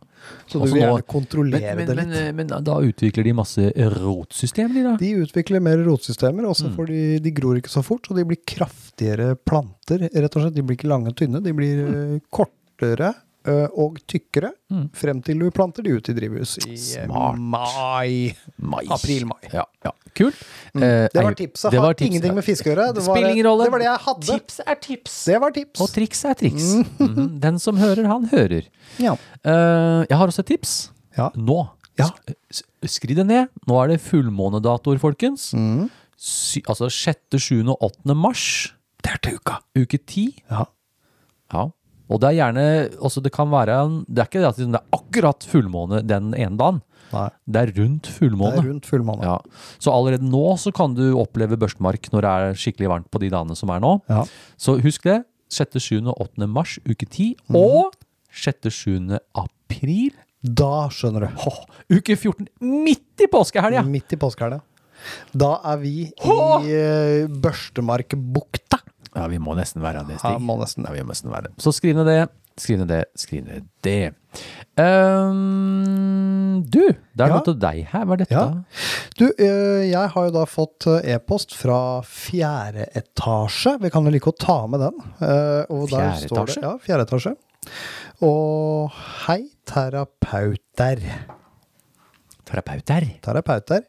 [0.45, 2.35] Så du Også vil nå- gjerne kontrollere Men, men, det litt.
[2.35, 4.91] Men, men da utvikler de masse rotsystemer, da?
[5.01, 6.75] De utvikler mer rotsystemer, også Mm.
[6.75, 10.53] får de, de gror ikke så fort, så de blir kraftigere planter, rett og slett.
[10.53, 12.21] De blir ikke lange og tynne, de blir mm.
[12.29, 13.21] kortere eh,
[13.73, 14.89] og tykkere, Mm.
[14.93, 17.37] frem til du planter de ut i drivhus i eh, Smart.
[17.39, 18.35] mai.
[18.57, 18.87] Mais.
[18.89, 19.49] April-mai.
[19.51, 19.91] Ja, ja.
[20.15, 20.35] Kult.
[20.75, 20.83] Mm.
[20.83, 21.71] Eh, Det var tipset.
[21.71, 22.93] det Har var tips, ingenting med fiske å gjøre.
[22.93, 23.33] Det var, Spiller
[23.63, 24.27] det var det jeg hadde.
[24.39, 25.25] Tips er tips.
[25.25, 25.81] Det var tips.
[25.81, 26.67] Og triks er triks.
[26.99, 27.39] Mhm.
[27.39, 28.67] Den som hører, han hører.
[28.99, 29.13] Ja.
[29.43, 30.91] Eh, jeg har også et tips.
[31.17, 31.29] Ja.
[31.35, 31.69] Nå.
[31.97, 32.09] Ja.
[32.51, 33.49] Sk- Skriv det ned.
[33.67, 35.53] Nå er det fullmånedatoer, folkens.
[35.53, 35.89] Mm.
[36.17, 37.67] Sy altså 6., 7.
[37.69, 38.13] og 8.
[38.15, 38.73] mars.
[39.03, 39.59] Det er til uka.
[39.75, 40.43] Uke 10.
[40.49, 40.65] Ja.
[41.53, 41.65] Ja.
[42.11, 42.65] Og det er gjerne
[42.99, 46.33] også, Det kan være en, Det er ikke det at det er akkurat fullmåne den
[46.35, 46.81] ene dagen.
[47.11, 49.23] Nei, Det er rundt det er rundt fullmåne.
[49.23, 49.37] Ja.
[49.79, 53.29] Så allerede nå så kan du oppleve børstmark når det er skikkelig varmt på de
[53.29, 53.99] dagene som er nå.
[54.09, 54.23] Ja.
[54.57, 55.23] Så husk det.
[55.51, 56.07] 6., 7.
[56.07, 56.47] og 8.
[56.47, 57.35] mars, uke 10.
[57.51, 57.55] Mm.
[57.59, 57.91] Og
[58.31, 59.19] 6., 7.
[59.35, 60.13] april.
[60.41, 61.41] Da skjønner du.
[61.43, 61.51] Hå,
[61.97, 62.47] uke 14.
[62.61, 63.83] Midt i påskehelga!
[63.83, 64.61] Midt i påskehelga.
[65.35, 68.60] Da er vi i uh, Børstemarkbukta.
[69.15, 70.41] Ja, vi må nesten være det, Ja, Stig.
[70.47, 71.57] må nesten Ja, vi må nesten være det.
[71.59, 72.29] Så skriv ned det.
[72.59, 73.05] Skriv ned det.
[73.19, 74.13] Skriv ned det.
[74.79, 77.35] Ehm, du, det er Ja.
[77.35, 78.05] noe til deg her.
[78.05, 78.31] Hva er dette?
[78.31, 78.63] Ja.
[79.17, 83.77] Du, eh, jeg har jo da fått eh, e-post fra fjerde etasje.
[83.81, 84.93] Vi kan jo like å ta med den.
[85.21, 86.61] Eh, og Fjerde står etasje?
[86.61, 87.35] Det, ja, fjerde etasje.
[88.21, 88.91] Og
[89.27, 91.01] hei, terapeuter.
[92.45, 93.07] Terapeuter.
[93.21, 93.83] Terapeuter.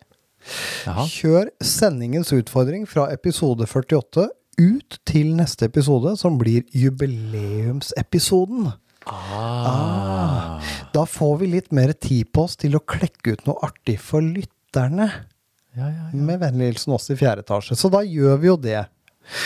[0.87, 1.05] Jaha.
[1.07, 4.29] Kjør sendingens utfordring fra episode 48
[4.61, 8.73] ut til neste episode, som blir jubileumsepisoden.
[9.07, 10.61] Ah.
[10.95, 14.23] Da får vi litt mer tid på oss til å klekke ut noe artig for
[14.23, 15.09] lytterne.
[15.75, 16.19] Ja, ja, ja.
[16.29, 17.75] Med vennlig hilsen oss i fjerde etasje.
[17.81, 18.83] Så da gjør vi jo det.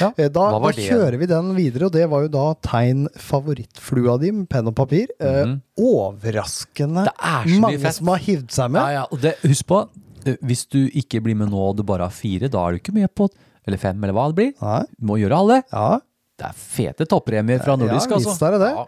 [0.00, 4.18] Ja, Eh, Da, da kjører vi den videre, og det var jo da tegn favorittflua
[4.20, 5.06] di med penn og papir.
[5.20, 5.60] Eh, Mhm.
[5.78, 7.94] Overraskende Det er så mye mange fett.
[7.94, 8.80] som har hivd seg med.
[8.82, 9.06] Ja, ja.
[9.12, 9.88] Og det, husk på,
[10.26, 12.78] eh, hvis du ikke blir med nå og du bare har fire, da er du
[12.80, 13.28] ikke med på
[13.66, 14.52] Eller fem, eller hva det blir.
[14.62, 14.82] Nei.
[15.02, 15.62] Må gjøre alle.
[15.72, 16.00] Ja,
[16.36, 18.28] Det er fete toppremier fra Nordisk, ja, altså.
[18.28, 18.68] visst er det det.
[18.76, 18.82] Ja.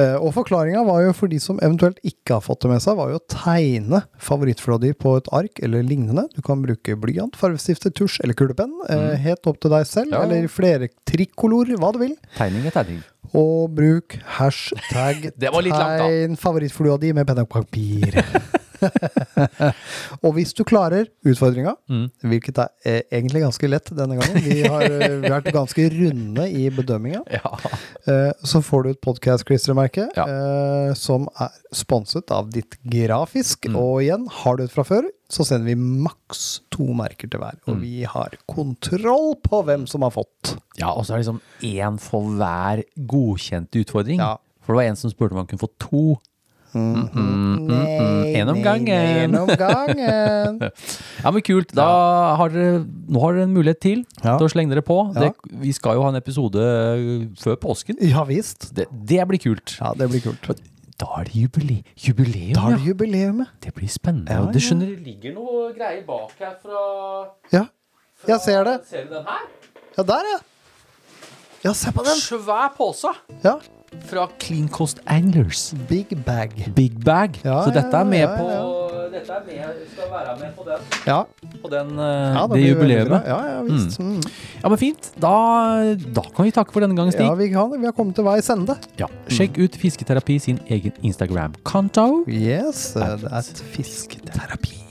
[0.00, 2.96] Eh, Og forklaringa var jo for de som eventuelt ikke har fått det med seg,
[2.96, 6.24] var jo å tegne favorittflåa di på et ark eller lignende.
[6.32, 8.72] Du kan bruke blyant, fargestifter, tusj eller kulepenn.
[8.88, 9.18] Mm.
[9.20, 10.16] Helt opp til deg selv.
[10.16, 10.22] Ja.
[10.24, 12.16] eller flere trikkolor, hva du vil.
[12.38, 13.02] Tegning er tegning.
[13.36, 18.16] Og bruk hashtag tegn favorittflua di med penn og papir.
[20.24, 22.06] og hvis du klarer utfordringa, Mm.
[22.24, 26.64] hvilket er eh, egentlig ganske lett denne gangen, vi har eh, vært ganske runde i
[26.74, 27.52] bedømminga, Ja.
[28.08, 30.24] eh, så får du et podkast-klistremerke Ja.
[30.28, 33.68] eh, som er sponset av ditt Grafisk.
[33.68, 33.76] Mm.
[33.80, 37.56] Og igjen, har du et fra før, så sender vi maks to merker til hver.
[37.64, 37.72] Mm.
[37.72, 40.54] Og vi har kontroll på hvem som har fått.
[40.78, 44.20] Ja, og så er det liksom én for hver godkjente utfordring.
[44.22, 44.36] Ja.
[44.64, 46.04] For det var en som spurte om han kunne få to.
[46.74, 49.34] Nei, En om nei, gangen.
[49.56, 50.60] gangen.
[51.24, 51.70] Ja, men kult.
[51.76, 51.86] Da
[52.36, 54.36] har dere Nå har dere en mulighet til Ja.
[54.38, 54.98] til å slenge dere på.
[55.14, 55.20] Ja.
[55.28, 57.96] Det, vi skal jo ha en episode øh, før påsken.
[58.04, 58.72] Ja visst.
[58.76, 59.76] Det, det blir kult.
[59.80, 60.50] Ja, det blir kult.
[61.00, 63.46] Da er det jubile jubileum, Da er det jubileet.
[63.64, 64.30] Det blir spennende.
[64.30, 66.82] Ja, det skjønner det ligger noe greier bak her fra,
[67.52, 67.64] Ja.
[68.28, 68.76] Jeg ser det.
[68.88, 69.40] Ser du den her?
[69.98, 70.38] Ja, der, ja.
[71.64, 72.16] Ja, se på den.
[72.20, 73.10] Svær pose
[73.44, 73.56] Ja.
[74.08, 75.72] Fra Clean Cost Anglers.
[75.88, 76.52] Big bag.
[76.74, 77.38] Big bag.
[77.44, 78.48] Ja, Så dette er med på
[79.14, 81.20] Dette er med, skal være med på den, Ja,
[81.62, 83.12] på den ja det blir jubileet.
[83.28, 84.00] Ja, ja visst.
[84.02, 84.20] Mm.
[84.62, 85.10] Ja, men fint.
[85.22, 85.34] Da,
[86.18, 87.24] da kan vi takke for denne gangen, Stig.
[87.24, 88.76] Ja, vi, kan, vi har kommet til veis ende.
[89.00, 89.08] Ja.
[89.30, 92.24] Sjekk ut Fisketerapi sin egen Instagram-konto.
[92.28, 94.83] Yes, det er et fisketerapi.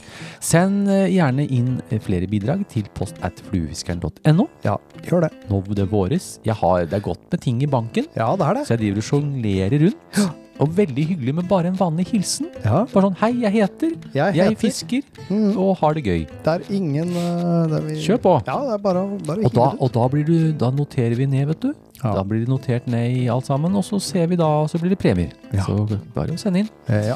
[0.43, 4.47] Send eh, gjerne inn eh, flere bidrag til post at fluefiskeren.no.
[4.65, 4.75] Ja,
[5.07, 5.31] gjør det.
[5.49, 6.33] Nå det våres.
[6.43, 8.65] Jeg har, det er godt med ting i banken, Ja, det er det.
[8.67, 10.25] så jeg driver og sjonglerer rundt.
[10.61, 12.45] Og veldig hyggelig med bare en vanlig hilsen.
[12.61, 15.57] Ja, Bare sånn 'Hei, jeg heter, jeg jeg heter fisker Mm.
[15.57, 16.27] og har det gøy'.
[16.43, 18.33] Det er ingen uh, det er vi, Kjør på.
[18.45, 19.81] Ja, det er bare, å- bare å Og da, ut.
[19.81, 21.73] og da, blir du, da noterer vi ned, vet du.
[22.03, 22.13] Ja.
[22.13, 24.77] Da blir det notert ned i alt sammen, og så ser vi da, og så
[24.77, 25.31] blir det premier.
[25.51, 25.63] Ja.
[25.63, 26.69] Så bare å sende inn.
[26.87, 27.15] Eh, Ja.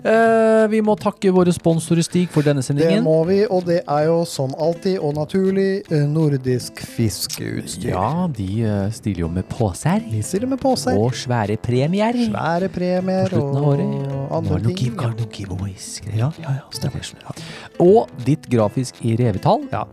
[0.00, 3.00] Eh, vi må takke våre sponsorer, Stig, for denne sendingen.
[3.00, 7.90] Det må vi, og det er jo som alltid og naturlig eh, nordisk fiskeutstyr.
[7.92, 10.00] Ja, de eh, stiller jo med poser.
[10.08, 10.96] De stiller med poser.
[10.96, 12.16] Og svære premier.
[12.30, 13.92] Svære premier På slutten av og året.
[14.10, 15.30] Nå andre er det noen ting.
[15.40, 15.90] giveaways.
[16.14, 17.12] Ja, ja, ja, stemmer.
[17.24, 17.36] Ja.
[17.84, 19.66] Og ditt grafisk i revetall.
[19.72, 19.84] Ja.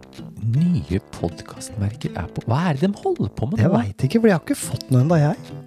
[0.48, 3.82] Nye podkastmerker er på Hva er det de holder på med Jeg nå?
[3.82, 5.58] veit ikke, for jeg har ikke fått noe ennå, jeg.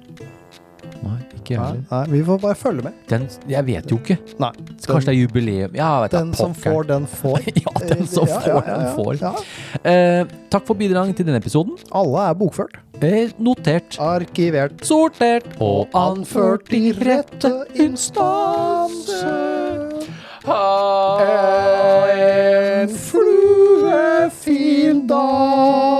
[1.03, 1.85] Nei, ikke jeg Nei, heller.
[1.91, 2.93] nei, vi får bare følge med.
[3.09, 4.17] Den, jeg vet jo ikke.
[4.43, 4.51] Nei.
[4.85, 5.75] Kanskje det er jubileum.
[5.79, 6.73] Ja, vet Den jeg, som pokker.
[6.75, 7.41] får, den får.
[7.65, 8.95] Ja, den som Ja, får, ja, ja, den ja.
[8.99, 9.15] får.
[9.25, 9.33] Ja.
[9.95, 11.75] Eh, takk for bidraget til denne episoden.
[11.93, 17.49] Alle er bokført, Eh, notert, arkivert sortert og anført i rette
[17.81, 19.41] instanser.
[20.45, 20.61] Ha
[22.83, 26.00] En fluefin dag.